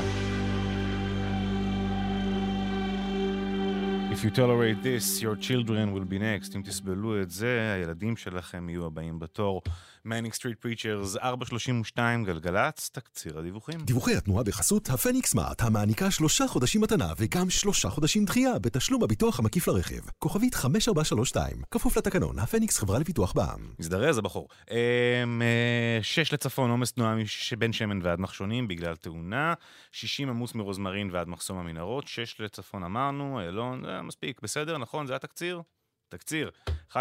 If 4.12 4.24
you 4.24 4.30
tolerate 4.30 4.82
this, 4.84 5.22
your 5.22 5.36
children 5.36 5.94
will 5.94 6.08
be 6.10 6.20
next. 6.20 6.56
אם 6.56 6.62
תסבלו 6.62 7.22
את 7.22 7.30
זה, 7.30 7.74
הילדים 7.76 8.18
שלכם 8.18 8.70
יהיו 8.70 8.86
הבאים 8.86 9.20
בתור. 9.20 9.62
Manic 10.08 10.34
Street 10.34 10.60
Preachers 10.60 11.18
432 11.18 12.24
גלגלצ, 12.24 12.90
תקציר 12.90 13.40
הדיווחים. 13.40 13.80
דיווחי 13.80 14.16
התנועה 14.16 14.44
בחסות 14.44 14.90
הפניקס 14.90 15.32
סמארט, 15.32 15.62
המעניקה 15.62 16.12
שלושה 16.12 16.48
חודשים 16.48 16.82
מתנה 16.82 17.14
וגם 17.18 17.50
שלושה 17.50 17.90
חודשים 17.90 18.26
דחייה 18.26 18.60
בתשלום 18.60 19.04
הביטוח 19.04 19.40
המקיף 19.40 19.68
לרכב. 19.68 20.10
כוכבית 20.20 20.56
5432, 20.56 21.62
כפוף 21.72 21.98
לתקנון, 21.98 22.40
הפניקס 22.40 22.78
חברה 22.78 23.00
לפיתוח 23.00 23.34
בע"מ. 23.34 23.74
הזדרז 23.80 24.18
הבחור. 24.18 24.48
אמ, 24.72 25.42
אה, 25.42 26.00
שש 26.02 26.34
לצפון, 26.34 26.70
עומס 26.70 26.92
תנועה 26.92 27.16
בין 27.58 27.74
שמן 27.74 28.00
ועד 28.04 28.20
נחשונים 28.20 28.68
בגלל 28.68 28.96
תאונה. 28.96 29.54
60 29.92 30.30
עמוס 30.30 30.56
מרוזמרין 30.56 31.10
ועד 31.12 31.28
מחסום 31.28 31.58
המנהרות. 31.58 32.08
שש 32.08 32.42
לצפון 32.42 32.84
אמרנו, 32.84 33.40
איילון, 33.40 33.84
זה 33.86 34.02
מספיק, 34.02 34.40
בסדר, 34.44 34.78
נכון? 34.78 35.08
זה 35.08 35.16
התקציר? 35.16 35.62
תקציר. 36.10 36.50
1-800-891-8, 36.92 37.00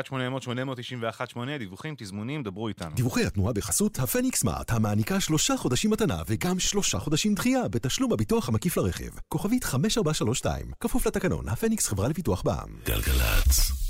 דיווחים, 1.58 1.94
תזמונים, 1.98 2.42
דברו 2.42 2.68
איתנו. 2.68 2.94
דיווחי 2.94 3.24
התנועה 3.24 3.52
בחסות 3.52 3.98
הפניקס 3.98 4.40
סמארט, 4.40 4.72
המעניקה 4.72 5.20
שלושה 5.20 5.56
חודשים 5.56 5.90
מתנה 5.90 6.22
וגם 6.26 6.58
שלושה 6.58 6.98
חודשים 6.98 7.34
דחייה 7.34 7.68
בתשלום 7.68 8.12
הביטוח 8.12 8.48
המקיף 8.48 8.76
לרכב. 8.76 9.10
כוכבית 9.28 9.64
5432, 9.64 10.72
כפוף 10.80 11.06
לתקנון, 11.06 11.48
הפניקס 11.48 11.86
חברה 11.88 12.08
לפיתוח 12.08 12.42
בע"מ. 12.42 12.78
גלגלצ. 12.86 13.85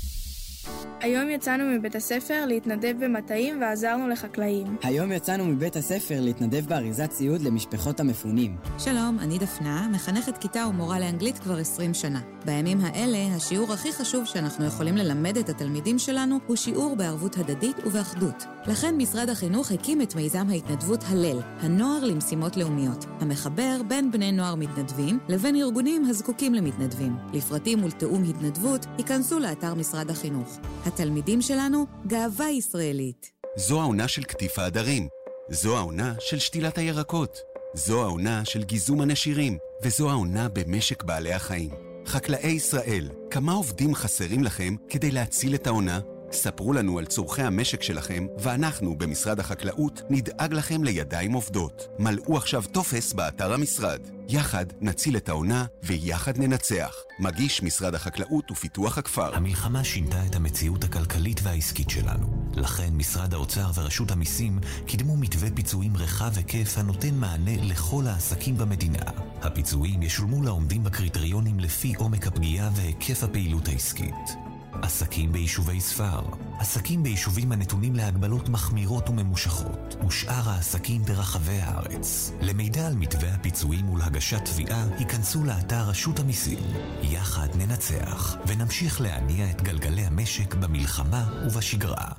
היום 1.01 1.29
יצאנו 1.29 1.63
מבית 1.65 1.95
הספר 1.95 2.45
להתנדב 2.45 2.93
במטעים 2.99 3.61
ועזרנו 3.61 4.07
לחקלאים. 4.07 4.77
היום 4.83 5.11
יצאנו 5.11 5.45
מבית 5.45 5.75
הספר 5.75 6.21
להתנדב 6.21 6.65
באריזת 6.67 7.09
ציוד 7.09 7.41
למשפחות 7.41 7.99
המפונים. 7.99 8.55
שלום, 8.77 9.17
אני 9.19 9.37
דפנה, 9.37 9.87
מחנכת 9.91 10.37
כיתה 10.37 10.65
ומורה 10.69 10.99
לאנגלית 10.99 11.39
כבר 11.39 11.57
20 11.57 11.93
שנה. 11.93 12.19
בימים 12.45 12.77
האלה, 12.81 13.35
השיעור 13.35 13.73
הכי 13.73 13.93
חשוב 13.93 14.25
שאנחנו 14.25 14.65
יכולים 14.65 14.97
ללמד 14.97 15.37
את 15.37 15.49
התלמידים 15.49 15.99
שלנו 15.99 16.39
הוא 16.47 16.55
שיעור 16.55 16.95
בערבות 16.95 17.37
הדדית 17.37 17.77
ובאחדות. 17.85 18.43
לכן 18.67 18.95
משרד 18.97 19.29
החינוך 19.29 19.71
הקים 19.71 20.01
את 20.01 20.15
מיזם 20.15 20.49
ההתנדבות 20.49 21.03
הלל, 21.07 21.39
הנוער 21.59 22.05
למשימות 22.05 22.57
לאומיות, 22.57 23.05
המחבר 23.19 23.81
בין 23.87 24.11
בני 24.11 24.31
נוער 24.31 24.55
מתנדבים 24.55 25.19
לבין 25.29 25.55
ארגונים 25.55 26.05
הזקוקים 26.05 26.53
למתנדבים. 26.53 27.15
לפרטים 27.33 27.83
ולתיאום 27.83 28.23
התנדבות, 28.23 28.85
ייכנסו 28.97 29.39
לאתר 29.39 29.73
משרד 29.73 30.09
החינוך. 30.09 30.56
התלמידים 30.85 31.41
שלנו, 31.41 31.85
גאווה 32.07 32.49
ישראלית. 32.49 33.31
זו 33.55 33.81
העונה 33.81 34.07
של 34.07 34.23
קטיף 34.23 34.59
העדרים. 34.59 35.07
זו 35.49 35.77
העונה 35.77 36.13
של 36.19 36.39
שתילת 36.39 36.77
הירקות. 36.77 37.37
זו 37.73 38.03
העונה 38.03 38.45
של 38.45 38.63
גיזום 38.63 39.01
הנשירים. 39.01 39.57
וזו 39.83 40.09
העונה 40.09 40.49
במשק 40.49 41.03
בעלי 41.03 41.33
החיים. 41.33 41.69
חקלאי 42.05 42.49
ישראל, 42.49 43.09
כמה 43.31 43.53
עובדים 43.53 43.95
חסרים 43.95 44.43
לכם 44.43 44.75
כדי 44.89 45.11
להציל 45.11 45.55
את 45.55 45.67
העונה? 45.67 45.99
ספרו 46.31 46.73
לנו 46.73 46.99
על 46.99 47.05
צורכי 47.05 47.41
המשק 47.41 47.81
שלכם, 47.81 48.27
ואנחנו 48.37 48.97
במשרד 48.97 49.39
החקלאות 49.39 50.01
נדאג 50.09 50.53
לכם 50.53 50.83
לידיים 50.83 51.33
עובדות. 51.33 51.87
מלאו 51.99 52.37
עכשיו 52.37 52.63
טופס 52.71 53.13
באתר 53.13 53.53
המשרד. 53.53 53.99
יחד 54.29 54.65
נציל 54.81 55.17
את 55.17 55.29
העונה 55.29 55.65
ויחד 55.83 56.37
ננצח. 56.37 56.95
מגיש 57.19 57.63
משרד 57.63 57.95
החקלאות 57.95 58.51
ופיתוח 58.51 58.97
הכפר. 58.97 59.35
המלחמה 59.35 59.83
שינתה 59.83 60.25
את 60.29 60.35
המציאות 60.35 60.83
הכלכלית 60.83 61.39
והעסקית 61.43 61.89
שלנו. 61.89 62.49
לכן 62.55 62.89
משרד 62.93 63.33
האוצר 63.33 63.71
ורשות 63.75 64.11
המיסים 64.11 64.59
קידמו 64.85 65.17
מתווה 65.17 65.49
פיצויים 65.55 65.97
רחב 65.97 66.37
היקף 66.37 66.77
הנותן 66.77 67.13
מענה 67.13 67.55
לכל 67.63 68.03
העסקים 68.07 68.57
במדינה. 68.57 69.03
הפיצויים 69.41 70.03
ישולמו 70.03 70.43
לעומדים 70.43 70.83
בקריטריונים 70.83 71.59
לפי 71.59 71.93
עומק 71.97 72.27
הפגיעה 72.27 72.69
והיקף 72.75 73.23
הפעילות 73.23 73.67
העסקית. 73.67 74.46
עסקים 74.81 75.31
ביישובי 75.31 75.81
ספר, 75.81 76.21
עסקים 76.59 77.03
ביישובים 77.03 77.51
הנתונים 77.51 77.95
להגבלות 77.95 78.49
מחמירות 78.49 79.09
וממושכות, 79.09 79.95
ושאר 80.07 80.49
העסקים 80.49 81.01
ברחבי 81.01 81.59
הארץ. 81.61 82.31
למידע 82.41 82.87
על 82.87 82.95
מתווה 82.95 83.33
הפיצויים 83.33 83.89
ולהגשת 83.89 84.45
תביעה, 84.45 84.85
היכנסו 84.97 85.43
לאתר 85.43 85.81
רשות 85.89 86.19
המיסים. 86.19 86.63
יחד 87.01 87.47
ננצח, 87.55 88.35
ונמשיך 88.47 89.01
להניע 89.01 89.51
את 89.51 89.61
גלגלי 89.61 90.05
המשק 90.05 90.53
במלחמה 90.53 91.25
ובשגרה. 91.45 92.11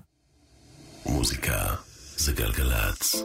מוזיקה 1.06 1.74
זה 2.16 2.32
גלגלצ. 2.32 3.16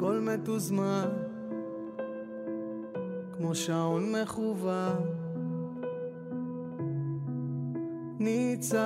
הכל 0.00 0.20
מתוזמן, 0.20 1.08
כמו 3.36 3.54
שעון 3.54 4.12
מכוון. 4.12 5.02
ניצחתי, 8.18 8.80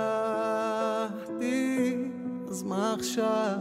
אז 2.49 2.62
מה 2.62 2.95
עכשיו? 2.95 3.59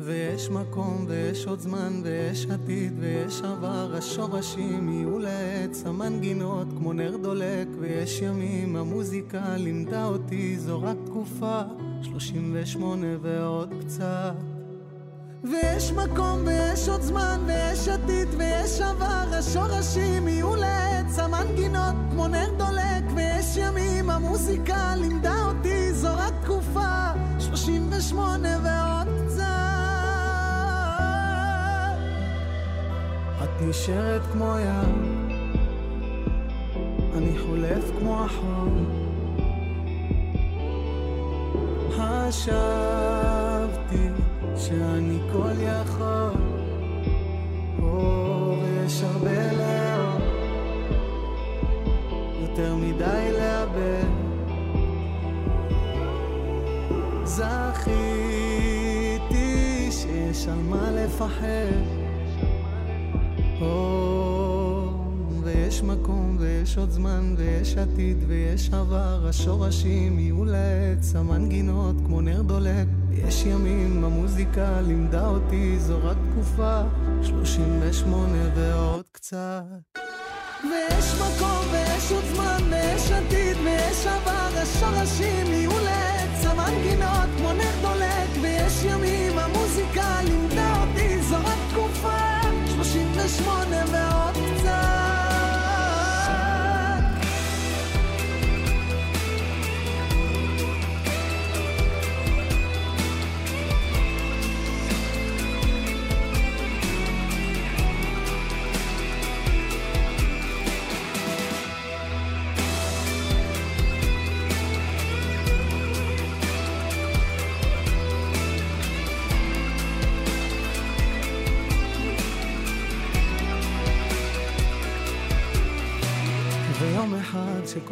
ויש 0.00 0.50
מקום, 0.50 1.04
ויש 1.08 1.46
עוד 1.46 1.60
זמן, 1.60 2.00
ויש 2.04 2.46
עתיד, 2.46 2.92
ויש 3.00 3.42
עבר, 3.42 3.94
השורשים 3.94 4.88
יהיו 4.88 5.18
לעץ, 5.18 5.82
המנגינות 5.86 6.66
כמו 6.76 6.92
נר 6.92 7.16
דולק, 7.16 7.68
ויש 7.80 8.20
ימים, 8.22 8.76
המוזיקה 8.76 9.56
לימדה 9.56 10.04
אותי, 10.04 10.58
זו 10.58 10.82
רק 10.82 10.96
תקופה, 11.06 11.60
38 12.02 13.06
ועוד 13.22 13.74
קצת. 13.80 14.34
ויש 15.44 15.92
מקום, 15.92 16.46
ויש 16.46 16.88
עוד 16.88 17.02
זמן, 17.02 17.40
ויש 17.46 17.88
עתיד, 17.88 18.28
ויש 18.38 18.80
עבר, 18.80 19.24
השורשים 19.32 20.28
יהיו 20.28 20.56
לעץ, 20.56 21.18
המנגינות 21.18 21.94
כמו 22.10 22.28
נר 22.28 22.50
דולק, 22.56 23.04
ויש 23.16 23.56
ימים, 23.56 24.10
המוזיקה 24.10 24.94
לימדה 24.96 25.44
אותי, 25.44 25.92
זו 25.92 26.08
רק 26.16 26.34
תקופה, 26.42 27.10
38 27.38 28.48
ועוד 28.62 28.87
נשארת 33.60 34.22
כמו 34.32 34.54
ים, 34.58 35.28
אני 37.16 37.38
חולף 37.38 37.90
כמו 37.98 38.24
החול. 38.24 38.68
חשבתי 41.90 42.48
שאני 44.56 45.18
כל 45.32 45.52
יכול, 45.58 46.32
או, 47.82 48.54
ויש 48.62 49.02
הרבה 49.02 49.52
לאור, 49.52 50.18
יותר 52.40 52.76
מדי 52.76 53.30
לאבד. 53.38 54.08
זכיתי 57.24 57.88
שיש 59.90 60.48
על 60.48 60.58
מה 60.68 60.90
לפחד. 60.90 61.97
ויש 65.42 65.82
מקום, 65.82 66.36
ויש 66.40 66.78
עוד 66.78 66.90
זמן, 66.90 67.34
ויש 67.36 67.76
עתיד, 67.76 68.16
ויש 68.26 68.70
עבר, 68.72 69.26
השורשים 69.28 70.18
יהיו 70.18 70.44
לעץ, 70.44 71.16
המנגינות 71.16 71.96
כמו 72.06 72.20
נר 72.20 72.42
דולק, 72.42 72.86
ויש 73.08 73.44
ימים, 73.46 74.04
המוזיקה 74.04 74.80
לימדה 74.80 75.28
אותי, 75.28 75.78
זו 75.78 75.98
רק 76.02 76.16
תקופה, 76.32 76.82
38 77.22 78.28
ועוד 78.54 79.04
קצת. 79.12 79.62
ויש 80.62 81.14
מקום 81.14 81.66
ויש 81.72 82.12
עוד 82.12 82.24
זמן 82.34 82.62
ויש 82.70 83.10
עתיד 83.10 83.56
ויש 83.64 84.06
עבר 84.06 84.48
השורשים 84.62 85.46
יהיו 85.46 85.70
לעץ 85.70 86.44
המנגינות 86.46 87.37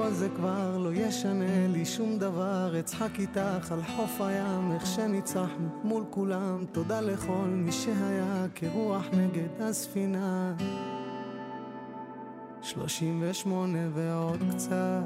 אחד 0.07 0.15
שכל 0.15 0.19
זה 0.19 0.29
כבר 0.37 0.79
לא 0.79 0.93
ישנה 0.93 1.67
לי 1.69 1.85
שום 1.85 2.19
דבר. 2.19 2.81
אצחק 2.81 3.19
איתך 3.19 3.73
על 3.73 3.83
חוף 3.97 4.21
הים 4.21 4.73
איך 4.73 4.87
שניצחנו 4.87 5.81
מול 5.85 6.05
כולם. 6.11 6.65
תודה 6.73 7.01
לכל 7.01 7.47
מי 7.47 7.73
שהיה 7.73 8.47
כרוח 8.55 9.05
נגד 9.13 9.61
הספינה. 9.61 10.53
שלושים 12.63 13.23
ושמונה 13.23 13.89
ועוד 13.95 14.43
קצת. 14.55 15.03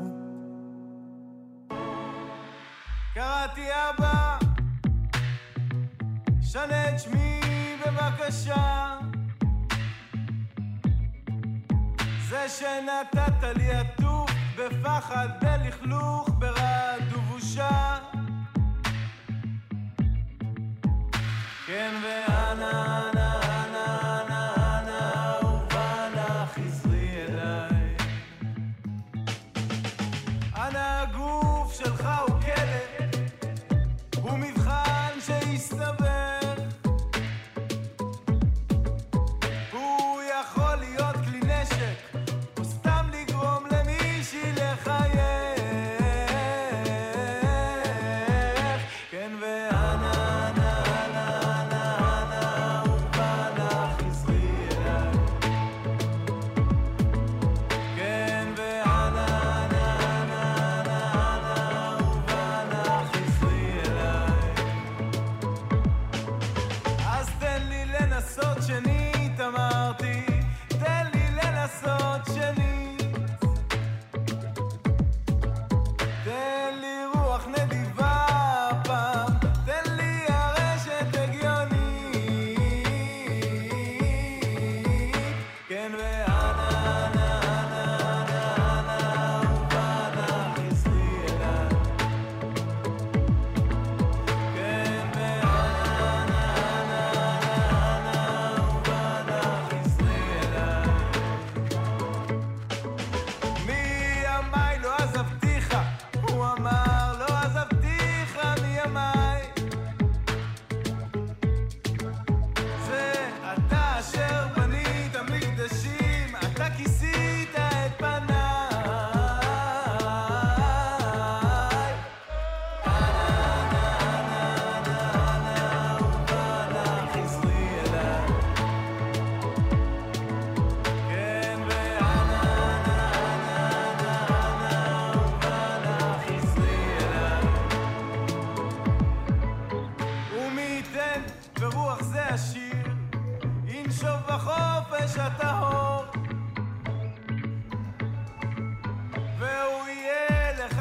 קראתי 3.15 3.67
אבא, 3.91 4.39
שנה 6.43 6.91
את 6.91 7.01
שמי 7.01 7.41
בבקשה. 7.87 8.97
זה 12.29 12.47
שנתת 12.49 13.57
לי 13.57 13.71
עטוף 13.71 14.30
בפחד, 14.61 15.29
בלכלוך, 15.43 16.31
ברעד 16.39 17.13
ובושה. 17.13 17.99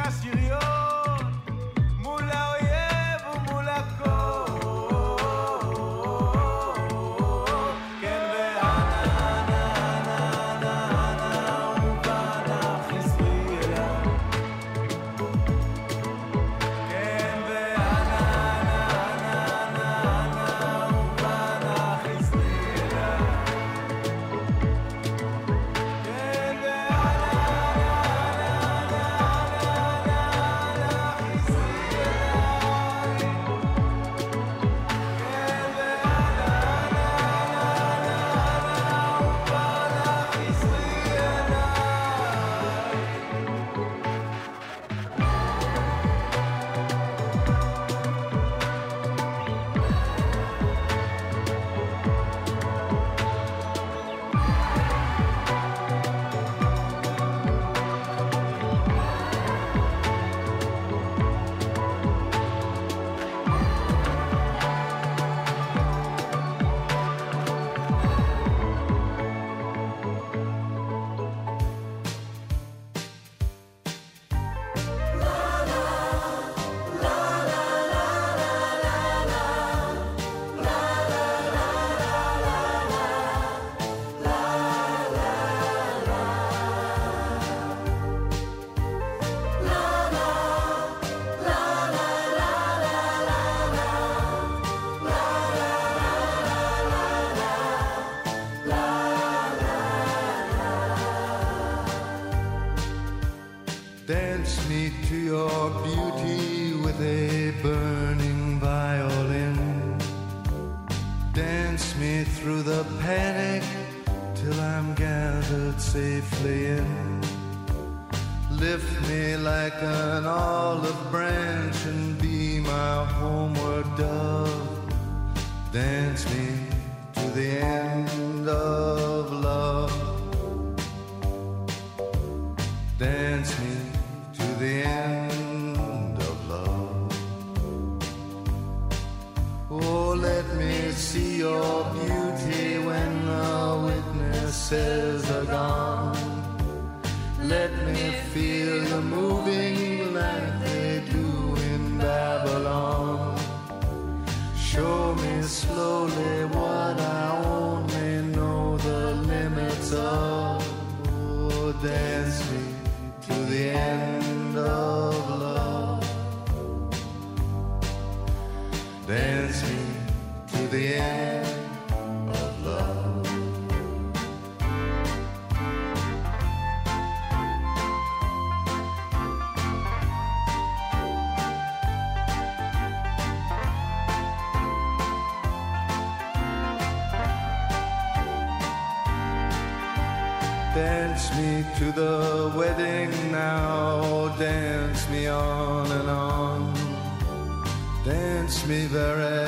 you 0.10 0.39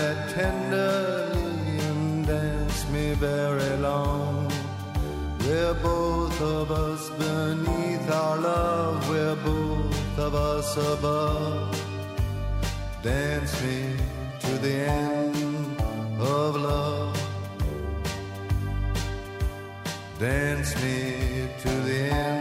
very 0.02 0.34
tenderly 0.34 1.80
and 1.90 2.26
dance 2.26 2.90
me 2.90 3.14
very 3.14 3.78
long. 3.78 4.52
We're 5.42 5.76
both 5.76 6.42
of 6.42 6.72
us 6.72 7.10
beneath 7.12 8.10
our 8.10 8.38
love, 8.38 9.10
we're 9.10 9.36
both 9.36 10.20
of 10.20 10.34
us 10.36 10.70
above. 10.78 11.76
Dance 13.04 13.54
me 13.64 13.96
to 14.40 14.52
the 14.66 14.76
end 15.04 15.82
of 16.20 16.56
love. 16.56 17.18
Dance 20.20 20.72
me 20.84 21.50
to 21.64 21.72
the 21.88 22.00
end 22.26 22.41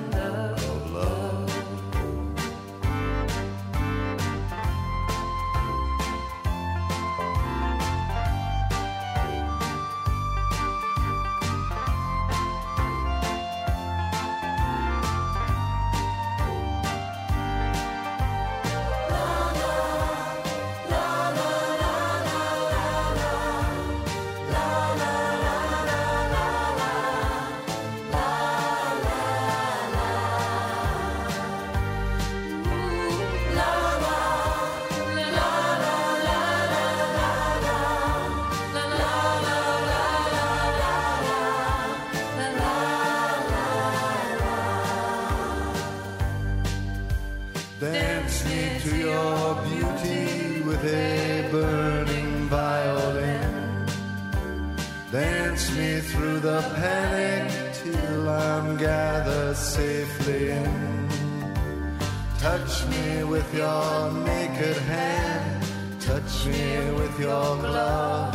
with 63.51 63.59
your 63.59 64.11
naked 64.23 64.77
hand, 64.77 65.63
touch 65.99 66.45
me 66.45 66.91
with 66.93 67.19
your 67.19 67.57
glove. 67.57 68.33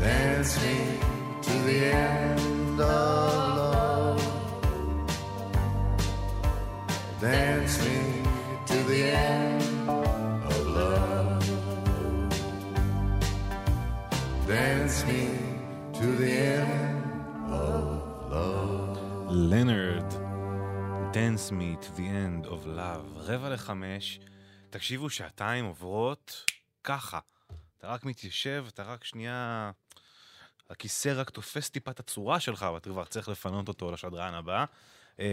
Dance 0.00 0.60
me 0.62 0.98
to 1.42 1.52
the 1.62 1.84
end 1.94 2.80
of 2.80 3.53
Dance 21.14 21.52
me 21.52 21.76
to 21.86 21.90
the 21.96 22.08
end 22.08 22.46
of 22.46 22.66
love, 22.66 23.18
רבע 23.18 23.50
לחמש, 23.50 24.20
תקשיבו, 24.70 25.10
שעתיים 25.10 25.64
עוברות 25.64 26.44
ככה. 26.84 27.18
אתה 27.78 27.88
רק 27.88 28.04
מתיישב, 28.04 28.64
אתה 28.68 28.82
רק 28.82 29.04
שנייה... 29.04 29.70
הכיסא 30.70 31.12
רק 31.16 31.30
תופס 31.30 31.70
טיפה 31.70 31.90
את 31.90 32.00
הצורה 32.00 32.40
שלך, 32.40 32.66
ואתה 32.74 32.90
כבר 32.90 33.04
צריך 33.04 33.28
לפנות 33.28 33.68
אותו 33.68 33.92
לשדרן 33.92 34.34
הבא. 34.34 34.64
אה, 35.20 35.26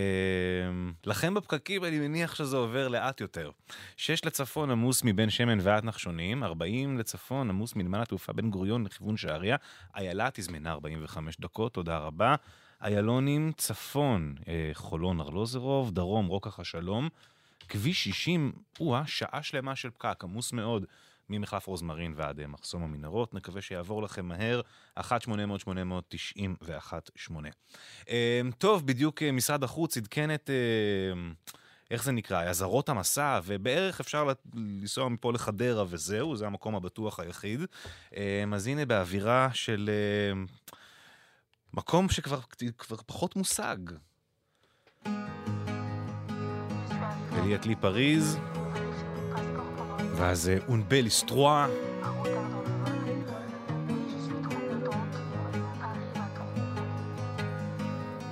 לכם 1.06 1.34
בפקקים 1.34 1.86
אני 1.86 2.00
מניח 2.00 2.36
שזה 2.36 2.58
עובר 2.58 2.88
לאט 2.88 3.22
יותר. 3.22 3.52
6 3.98 4.26
לצפון 4.26 4.72
עמוס 4.72 5.02
מבן 5.04 5.30
שמן 5.30 5.58
ועד 5.62 5.86
נחשונים, 5.86 6.44
40 6.44 6.98
לצפון 6.98 7.50
עמוס 7.50 7.76
מנמל 7.76 8.02
התעופה 8.02 8.34
בן 8.34 8.50
גוריון 8.50 8.84
לכיוון 8.84 9.18
שעריה, 9.18 9.56
איילה 9.96 10.30
תזמנה 10.34 10.72
45 10.72 11.38
דקות, 11.40 11.74
תודה 11.74 11.98
רבה. 11.98 12.36
איילונים 12.84 13.52
צפון, 13.58 14.36
אה, 14.48 14.70
חולון 14.74 15.22
ארלוזרוב, 15.22 15.92
דרום 15.92 16.28
רוקח 16.28 16.60
השלום, 16.60 17.10
כביש 17.70 18.04
60, 18.04 18.52
או-אה, 18.80 19.04
שעה 19.08 19.44
שלמה 19.44 19.76
של 19.76 19.90
פקק, 19.90 20.24
עמוס 20.24 20.54
מאוד. 20.54 20.86
ממחלף 21.30 21.68
רוזמרין 21.68 22.14
ועד 22.16 22.40
אה, 22.40 22.48
מחסום 22.48 22.84
המנהרות, 22.84 23.34
נקווה 23.34 23.62
שיעבור 23.62 24.04
לכם 24.04 24.26
מהר, 24.26 24.62
1-800-891-8. 25.00 25.04
אה, 28.10 28.42
טוב, 28.58 28.88
בדיוק 28.88 29.24
משרד 29.24 29.64
החוץ 29.64 29.98
עדכן 29.98 30.34
את, 30.34 30.50
איך 31.92 32.04
זה 32.04 32.12
נקרא, 32.12 32.44
אזהרות 32.44 32.90
המסע, 32.90 33.40
ובערך 33.46 34.00
אפשר 34.00 34.28
לנסוע 34.54 35.10
מפה 35.10 35.34
לחדרה 35.34 35.84
וזהו, 35.88 36.36
זה 36.36 36.46
המקום 36.46 36.76
הבטוח 36.76 37.20
היחיד. 37.20 37.62
אז 38.54 38.68
הנה 38.68 38.86
באווירה 38.86 39.50
של 39.54 39.90
מקום 41.74 42.10
שכבר 42.10 42.40
כבר 42.78 42.98
פחות 43.06 43.36
מושג. 43.36 43.78
אליית 47.34 47.66
לי 47.66 47.76
פריז, 47.76 48.38
ואז 50.16 50.50
אה, 50.50 50.58
און 50.68 50.84
בל 50.88 51.04
היסטרוע. 51.04 51.68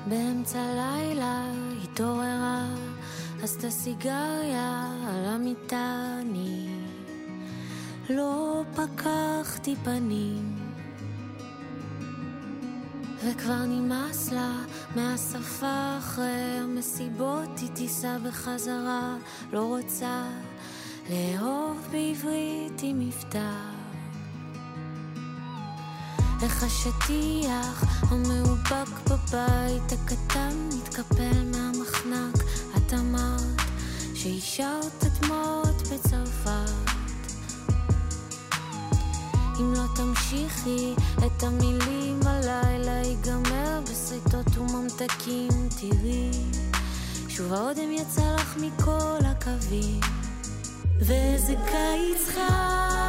באמצע 0.07 0.59
לילה 0.59 1.43
התעוררה, 1.83 2.65
עשתה 3.43 3.69
סיגריה 3.69 4.91
על 5.07 5.25
המיטה, 5.25 6.17
אני 6.21 6.69
לא 8.09 8.63
פקחתי 8.75 9.75
פנים. 9.83 10.58
וכבר 13.23 13.65
נמאס 13.67 14.31
לה 14.31 14.51
מהשפה 14.95 15.97
אחרי 15.99 16.59
המסיבות, 16.63 17.59
היא 17.61 17.69
תיסע 17.73 18.17
בחזרה, 18.17 19.15
לא 19.53 19.63
רוצה 19.63 20.23
לאהוב 21.09 21.87
בעברית 21.91 22.81
עם 22.81 22.99
מבטא. 22.99 23.53
איך 26.43 26.63
השטיח 26.63 27.83
המאובק 28.11 29.09
בבית 29.09 29.91
הקטן 29.91 30.69
מתקפל 30.77 31.43
מהמחנק 31.51 32.35
את 32.77 32.93
אמרת 32.93 33.61
שאישרת 34.15 35.03
אתמול 35.03 35.63
בצרפת 35.81 36.28
אם 39.59 39.73
לא 39.73 39.83
תמשיכי 39.95 40.93
את 41.17 41.43
המילים 41.43 42.19
הלילה 42.25 43.01
ייגמר 43.05 43.81
בסריטות 43.83 44.57
וממתקים. 44.57 45.49
תראי 45.79 46.31
שוב 47.29 47.53
האודם 47.53 47.91
יצא 47.91 48.35
לך 48.35 48.57
מכל 48.57 49.19
הקווים 49.25 49.99
וזה 50.99 51.55
קיץ 51.65 52.29
חם 52.35 53.08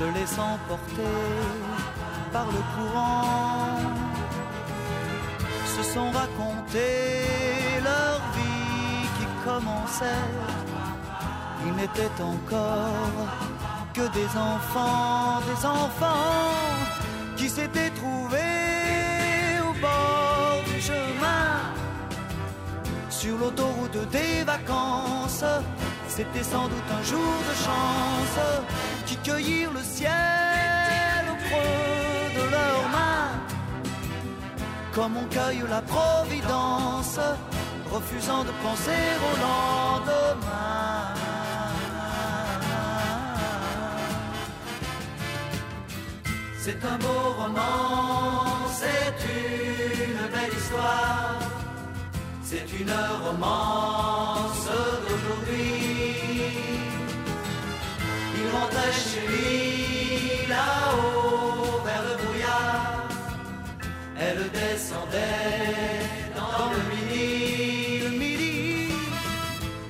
se 0.00 0.06
laissant 0.18 0.58
porter 0.66 1.16
par 2.32 2.46
le 2.56 2.62
courant, 2.74 3.76
se 5.74 5.82
sont 5.92 6.10
racontés 6.10 7.82
leur 7.84 8.18
vie 8.36 9.08
qui 9.16 9.26
commençait. 9.44 10.30
Ils 11.66 11.74
n'étaient 11.80 12.18
encore 12.22 13.28
que 13.92 14.06
des 14.18 14.30
enfants, 14.52 15.40
des 15.50 15.66
enfants 15.66 16.56
qui 17.36 17.50
s'étaient 17.50 17.94
trouvés 18.00 19.58
au 19.68 19.72
bord 19.86 20.62
du 20.72 20.80
chemin 20.80 21.50
sur 23.10 23.36
l'autoroute 23.36 24.00
des 24.10 24.44
vacances. 24.44 25.44
C'était 26.20 26.44
sans 26.44 26.68
doute 26.68 26.90
un 26.90 27.02
jour 27.02 27.34
de 27.48 27.54
chance 27.64 28.40
qui 29.06 29.16
cueillirent 29.16 29.72
le 29.72 29.80
ciel 29.80 31.22
au 31.32 31.36
creux 31.46 32.28
de 32.36 32.50
leurs 32.50 32.88
mains, 32.90 33.32
comme 34.94 35.16
on 35.16 35.24
cueille 35.34 35.62
la 35.66 35.80
providence, 35.80 37.18
refusant 37.90 38.44
de 38.44 38.50
penser 38.62 39.02
au 39.28 39.32
lendemain. 39.46 41.14
C'est 46.58 46.84
un 46.84 46.98
beau 46.98 47.30
roman, 47.38 48.68
c'est 48.78 49.16
une 49.24 50.28
belle 50.34 50.54
histoire. 50.54 51.59
C'est 52.52 52.80
une 52.80 52.90
romance 53.24 54.66
d'aujourd'hui. 55.06 55.70
Il 58.38 58.46
rentrait 58.56 58.92
chez 58.92 59.24
lui 59.28 60.48
là-haut 60.48 61.80
vers 61.84 62.02
le 62.08 62.14
brouillard. 62.20 63.08
Elle 64.18 64.50
descendait 64.50 66.00
dans 66.34 66.72
le 66.74 66.80
midi. 66.90 68.00
Le 68.02 68.10
midi, 68.18 68.88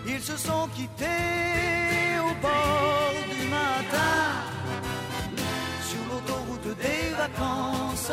ils 0.07 0.20
se 0.20 0.37
sont 0.37 0.69
quittés 0.77 2.20
au 2.20 2.35
bord 2.43 3.15
du 3.32 3.49
matin. 3.49 4.20
Sur 5.89 6.03
l'autoroute 6.11 6.77
des 6.77 7.05
vacances, 7.16 8.12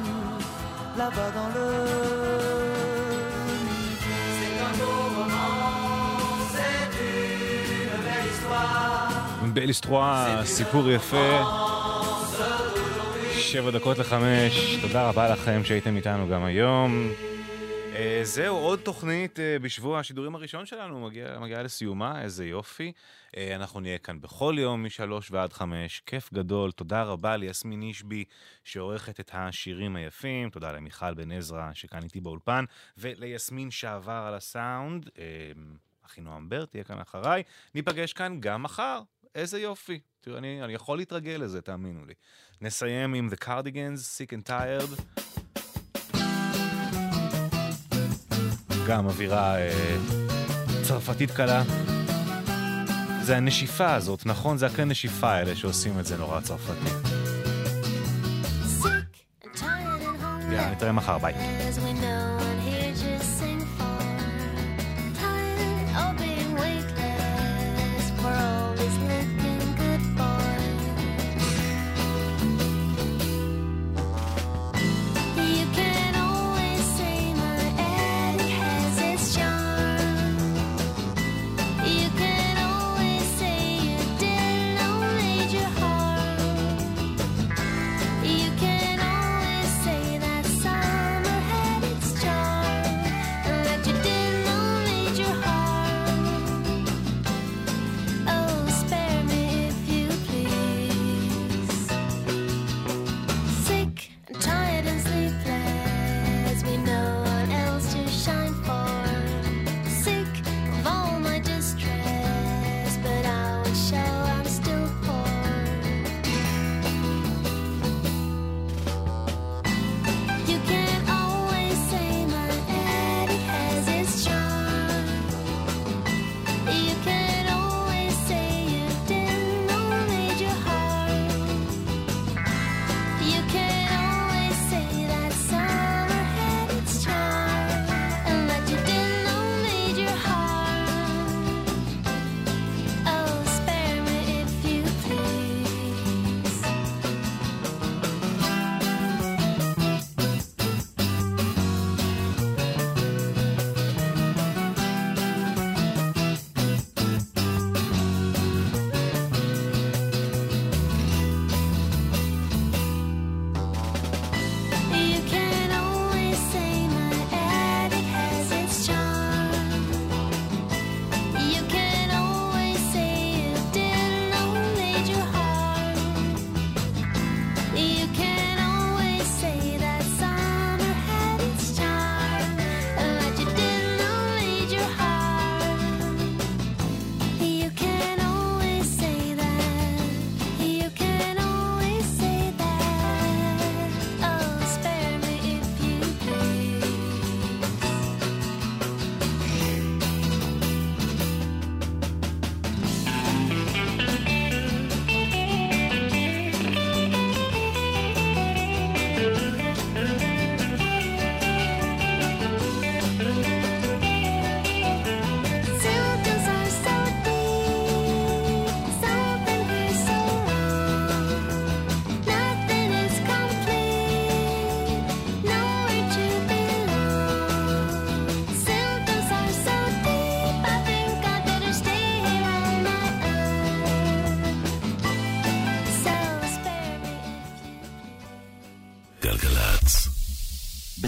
là-bas 1.01 1.29
dans 1.37 1.49
le 1.57 1.67
midi. 3.65 4.17
C'est 4.37 4.55
un 4.67 4.73
beau 4.79 4.97
roman, 5.17 5.49
c'est 6.53 6.93
une 7.73 8.01
belle 8.05 8.29
histoire. 8.33 9.11
בל 9.53 9.67
היסטרוע, 9.67 10.27
סיפור 10.43 10.89
יפה. 10.91 11.43
שבע 13.37 13.71
דקות 13.71 13.97
לחמש, 13.97 14.77
תודה 14.81 15.09
רבה 15.09 15.29
לכם 15.29 15.61
שהייתם 15.63 15.95
איתנו 15.95 16.27
גם 16.27 16.43
היום. 16.43 17.11
אה, 17.95 18.21
זהו, 18.23 18.57
עוד 18.57 18.79
תוכנית 18.79 19.39
אה, 19.39 19.59
בשבוע 19.59 19.99
השידורים 19.99 20.35
הראשון 20.35 20.65
שלנו 20.65 20.99
מגיעה 20.99 21.39
מגיע 21.39 21.63
לסיומה, 21.63 22.21
איזה 22.21 22.45
יופי. 22.45 22.91
אה, 23.37 23.55
אנחנו 23.55 23.79
נהיה 23.79 23.97
כאן 23.97 24.21
בכל 24.21 24.55
יום 24.57 24.85
משלוש 24.85 25.31
ועד 25.31 25.53
חמש, 25.53 26.01
כיף 26.05 26.33
גדול, 26.33 26.71
תודה 26.71 27.03
רבה 27.03 27.37
ליסמין 27.37 27.81
אישבי 27.81 28.23
שעורכת 28.63 29.19
את 29.19 29.31
השירים 29.33 29.95
היפים, 29.95 30.49
תודה 30.49 30.71
למיכל 30.71 31.13
בן 31.13 31.31
עזרא 31.31 31.69
שכאן 31.73 32.03
איתי 32.03 32.21
באולפן, 32.21 32.65
וליסמין 32.97 33.71
שעבר 33.71 34.23
על 34.27 34.33
הסאונד, 34.33 35.09
אחינועם 36.05 36.49
בר 36.49 36.65
תהיה 36.65 36.83
כאן 36.83 36.99
אחריי, 36.99 37.43
ניפגש 37.75 38.13
כאן 38.13 38.37
גם 38.39 38.63
מחר, 38.63 39.01
איזה 39.35 39.59
יופי. 39.59 39.99
תראו, 40.21 40.37
אני, 40.37 40.63
אני 40.63 40.73
יכול 40.73 40.97
להתרגל 40.97 41.37
לזה, 41.43 41.61
תאמינו 41.61 42.05
לי. 42.05 42.13
נסיים 42.61 43.13
עם 43.13 43.29
The 43.31 43.43
Cardigans, 43.43 43.99
Sick 44.17 44.31
and 44.31 44.49
Tired. 44.49 45.21
גם 48.91 49.05
אווירה 49.05 49.57
אה, 49.57 49.69
צרפתית 50.83 51.31
קלה. 51.31 51.63
זה 53.21 53.37
הנשיפה 53.37 53.93
הזאת, 53.93 54.25
נכון? 54.25 54.57
זה 54.57 54.65
הכלי 54.65 54.85
נשיפה 54.85 55.31
האלה 55.31 55.55
שעושים 55.55 55.99
את 55.99 56.05
זה 56.05 56.17
נורא 56.17 56.41
צרפתי. 56.41 56.89
יאללה, 60.51 60.71
נתראה 60.71 60.91
מחר, 60.91 61.17
ביי. 61.17 61.33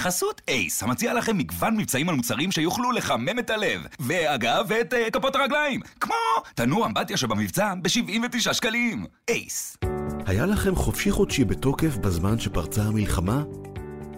בחסות 0.04 0.42
אייס, 0.48 0.84
המציע 0.84 1.14
לכם 1.14 1.38
מגוון 1.38 1.78
מבצעים 1.78 2.10
על 2.10 2.16
מוצרים 2.16 2.52
שיוכלו 2.52 2.92
לחמם 2.92 3.40
את 3.40 3.50
הלב. 3.50 3.82
ואגב, 4.00 4.72
את 4.82 4.94
uh, 4.94 5.12
כפות 5.12 5.36
הרגליים. 5.36 5.82
כמו 6.00 6.16
תנור 6.56 6.86
אמבטיה 6.86 7.18
שבמבצע 7.18 7.74
ב-79 7.82 8.54
שקלים. 8.54 9.06
אייס. 9.30 9.78
היה 10.26 10.46
לכם 10.46 10.76
חופשי 10.76 11.12
חודשי 11.12 11.46
בתוקף 11.46 11.98
בזמן 11.98 12.40
שפרצה 12.40 12.84
המלחמה? 12.84 13.44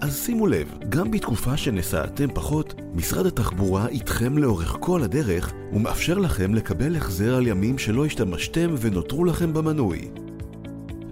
אז 0.01 0.23
שימו 0.25 0.47
לב, 0.47 0.77
גם 0.89 1.11
בתקופה 1.11 1.57
שנסעתם 1.57 2.27
פחות, 2.33 2.73
משרד 2.93 3.25
התחבורה 3.25 3.87
איתכם 3.87 4.37
לאורך 4.37 4.77
כל 4.79 5.03
הדרך 5.03 5.53
ומאפשר 5.73 6.17
לכם 6.17 6.55
לקבל 6.55 6.95
החזר 6.95 7.35
על 7.35 7.47
ימים 7.47 7.77
שלא 7.77 8.05
השתמשתם 8.05 8.75
ונותרו 8.79 9.25
לכם 9.25 9.53
במנוי. 9.53 10.09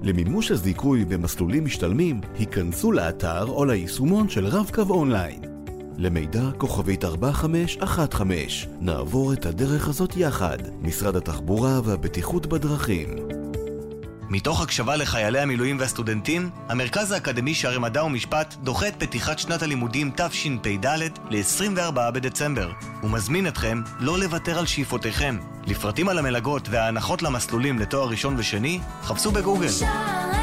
למימוש 0.03 0.51
הזיכוי 0.51 1.05
במסלולים 1.05 1.65
משתלמים, 1.65 2.21
היכנסו 2.37 2.91
לאתר 2.91 3.45
או 3.47 3.65
ליישומון 3.65 4.29
של 4.29 4.45
רב-קו 4.45 4.81
אונליין. 4.89 5.41
למידע 5.97 6.49
כוכבית 6.57 7.05
4515, 7.05 8.73
נעבור 8.81 9.33
את 9.33 9.45
הדרך 9.45 9.87
הזאת 9.87 10.17
יחד, 10.17 10.57
משרד 10.81 11.15
התחבורה 11.15 11.81
והבטיחות 11.83 12.47
בדרכים. 12.47 13.42
מתוך 14.33 14.61
הקשבה 14.61 14.95
לחיילי 14.95 15.39
המילואים 15.39 15.79
והסטודנטים, 15.79 16.49
המרכז 16.69 17.11
האקדמי 17.11 17.53
שערי 17.53 17.79
מדע 17.79 18.03
ומשפט 18.03 18.55
דוחה 18.63 18.87
את 18.87 18.93
פתיחת 18.97 19.39
שנת 19.39 19.61
הלימודים 19.61 20.11
תשפ"ד 20.15 20.85
ל-24 21.29 22.11
בדצמבר, 22.13 22.71
ומזמין 23.03 23.47
אתכם 23.47 23.81
לא 23.99 24.19
לוותר 24.19 24.59
על 24.59 24.65
שאיפותיכם. 24.65 25.37
לפרטים 25.67 26.09
על 26.09 26.17
המלגות 26.17 26.69
וההנחות 26.69 27.21
למסלולים 27.21 27.79
לתואר 27.79 28.09
ראשון 28.09 28.35
ושני, 28.37 28.79
חפשו 29.03 29.31
בגוגל. 29.31 29.69
שערי 29.69 30.42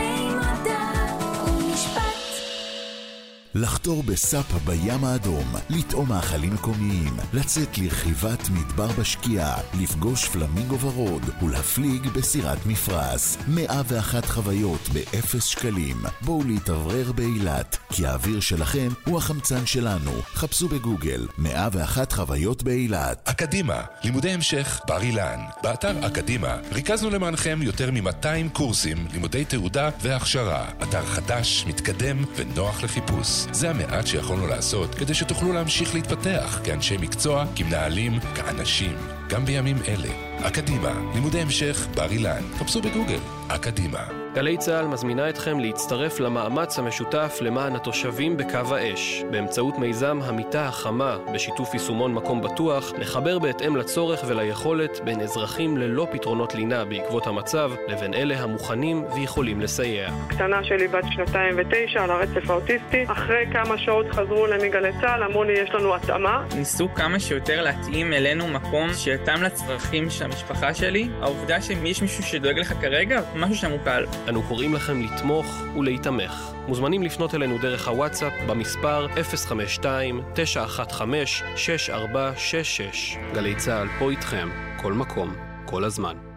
לחתור 3.54 4.02
בסאפה 4.02 4.58
בים 4.58 5.04
האדום, 5.04 5.54
לטעום 5.70 6.08
מאכלים 6.08 6.54
מקומיים, 6.54 7.16
לצאת 7.32 7.78
לרכיבת 7.78 8.48
מדבר 8.50 8.86
בשקיעה, 8.98 9.58
לפגוש 9.80 10.28
פלמינגו 10.28 10.80
ורוד 10.80 11.22
ולהפליג 11.42 12.08
בסירת 12.08 12.66
מפרש. 12.66 13.36
101 13.48 14.24
חוויות 14.24 14.88
באפס 14.92 15.44
שקלים. 15.44 15.96
בואו 16.20 16.42
להתאוורר 16.44 17.12
באילת, 17.12 17.76
כי 17.92 18.06
האוויר 18.06 18.40
שלכם 18.40 18.88
הוא 19.04 19.18
החמצן 19.18 19.66
שלנו. 19.66 20.12
חפשו 20.34 20.68
בגוגל 20.68 21.26
101 21.38 22.12
חוויות 22.12 22.62
באילת. 22.62 23.28
אקדימה, 23.28 23.82
לימודי 24.04 24.30
המשך 24.30 24.80
בר 24.88 25.02
אילן. 25.02 25.40
באתר 25.62 26.06
אקדימה 26.06 26.56
ריכזנו 26.72 27.10
למענכם 27.10 27.58
יותר 27.62 27.90
מ-200 27.90 28.48
קורסים, 28.52 29.06
לימודי 29.12 29.44
תעודה 29.44 29.90
והכשרה. 30.02 30.68
אתר 30.82 31.06
חדש, 31.06 31.64
מתקדם 31.68 32.24
ונוח 32.36 32.82
לחיפוש. 32.82 33.39
זה 33.52 33.70
המעט 33.70 34.06
שיכולנו 34.06 34.46
לעשות 34.46 34.94
כדי 34.94 35.14
שתוכלו 35.14 35.52
להמשיך 35.52 35.94
להתפתח 35.94 36.60
כאנשי 36.64 36.96
מקצוע, 36.96 37.44
כמנהלים, 37.56 38.20
כאנשים, 38.34 38.96
גם 39.28 39.44
בימים 39.44 39.76
אלה. 39.88 40.10
אקדימה, 40.42 40.92
לימודי 41.14 41.40
המשך 41.40 41.86
בר 41.94 42.10
אילן. 42.10 42.42
חפשו 42.58 42.82
בגוגל, 42.82 43.20
אקדימה. 43.48 44.19
גלי 44.34 44.56
צה"ל 44.56 44.86
מזמינה 44.86 45.28
אתכם 45.28 45.60
להצטרף 45.60 46.20
למאמץ 46.20 46.78
המשותף 46.78 47.38
למען 47.40 47.76
התושבים 47.76 48.36
בקו 48.36 48.76
האש, 48.76 49.24
באמצעות 49.30 49.78
מיזם 49.78 50.18
המיטה 50.24 50.66
החמה, 50.66 51.18
בשיתוף 51.34 51.74
יישומון 51.74 52.14
מקום 52.14 52.42
בטוח, 52.42 52.92
לחבר 52.98 53.38
בהתאם 53.38 53.76
לצורך 53.76 54.20
וליכולת 54.26 55.00
בין 55.04 55.20
אזרחים 55.20 55.76
ללא 55.76 56.06
פתרונות 56.12 56.54
לינה 56.54 56.84
בעקבות 56.84 57.26
המצב, 57.26 57.72
לבין 57.88 58.14
אלה 58.14 58.42
המוכנים 58.42 59.04
ויכולים 59.14 59.60
לסייע. 59.60 60.08
הקטנה 60.26 60.64
שלי 60.64 60.88
בת 60.88 61.04
שנתיים 61.10 61.54
ותשע 61.58 62.04
על 62.04 62.10
הרצף 62.10 62.50
האוטיסטי. 62.50 63.04
אחרי 63.06 63.44
כמה 63.52 63.78
שעות 63.78 64.06
חזרו 64.10 64.46
אליי 64.46 64.68
מגלי 64.68 64.92
צה"ל, 65.00 65.22
אמרו 65.22 65.44
לי 65.44 65.52
יש 65.52 65.70
לנו 65.70 65.94
התאמה. 65.94 66.44
ניסו 66.56 66.88
כמה 66.94 67.20
שיותר 67.20 67.62
להתאים 67.62 68.12
אלינו 68.12 68.48
מקום 68.48 68.92
שיתאם 68.94 69.42
לצרכים 69.42 70.10
של 70.10 70.24
המשפחה 70.24 70.74
שלי. 70.74 71.08
העובדה 71.20 71.60
שיש 71.62 72.02
מישהו 72.02 72.08
שדואג 72.08 72.58
לך 72.58 72.72
כרגע, 72.80 73.20
משהו 73.36 73.54
שם 73.54 73.70
הוא 73.70 73.78
קל. 73.84 74.04
אנו 74.28 74.42
קוראים 74.42 74.74
לכם 74.74 75.02
לתמוך 75.02 75.46
ולהיתמך. 75.78 76.52
מוזמנים 76.68 77.02
לפנות 77.02 77.34
אלינו 77.34 77.58
דרך 77.58 77.88
הוואטסאפ 77.88 78.32
במספר 78.48 79.06
052-915-6466. 79.06 79.10
גלי 83.34 83.54
צה"ל 83.54 83.88
פה 83.98 84.10
איתכם, 84.10 84.48
כל 84.76 84.92
מקום, 84.92 85.36
כל 85.66 85.84
הזמן. 85.84 86.29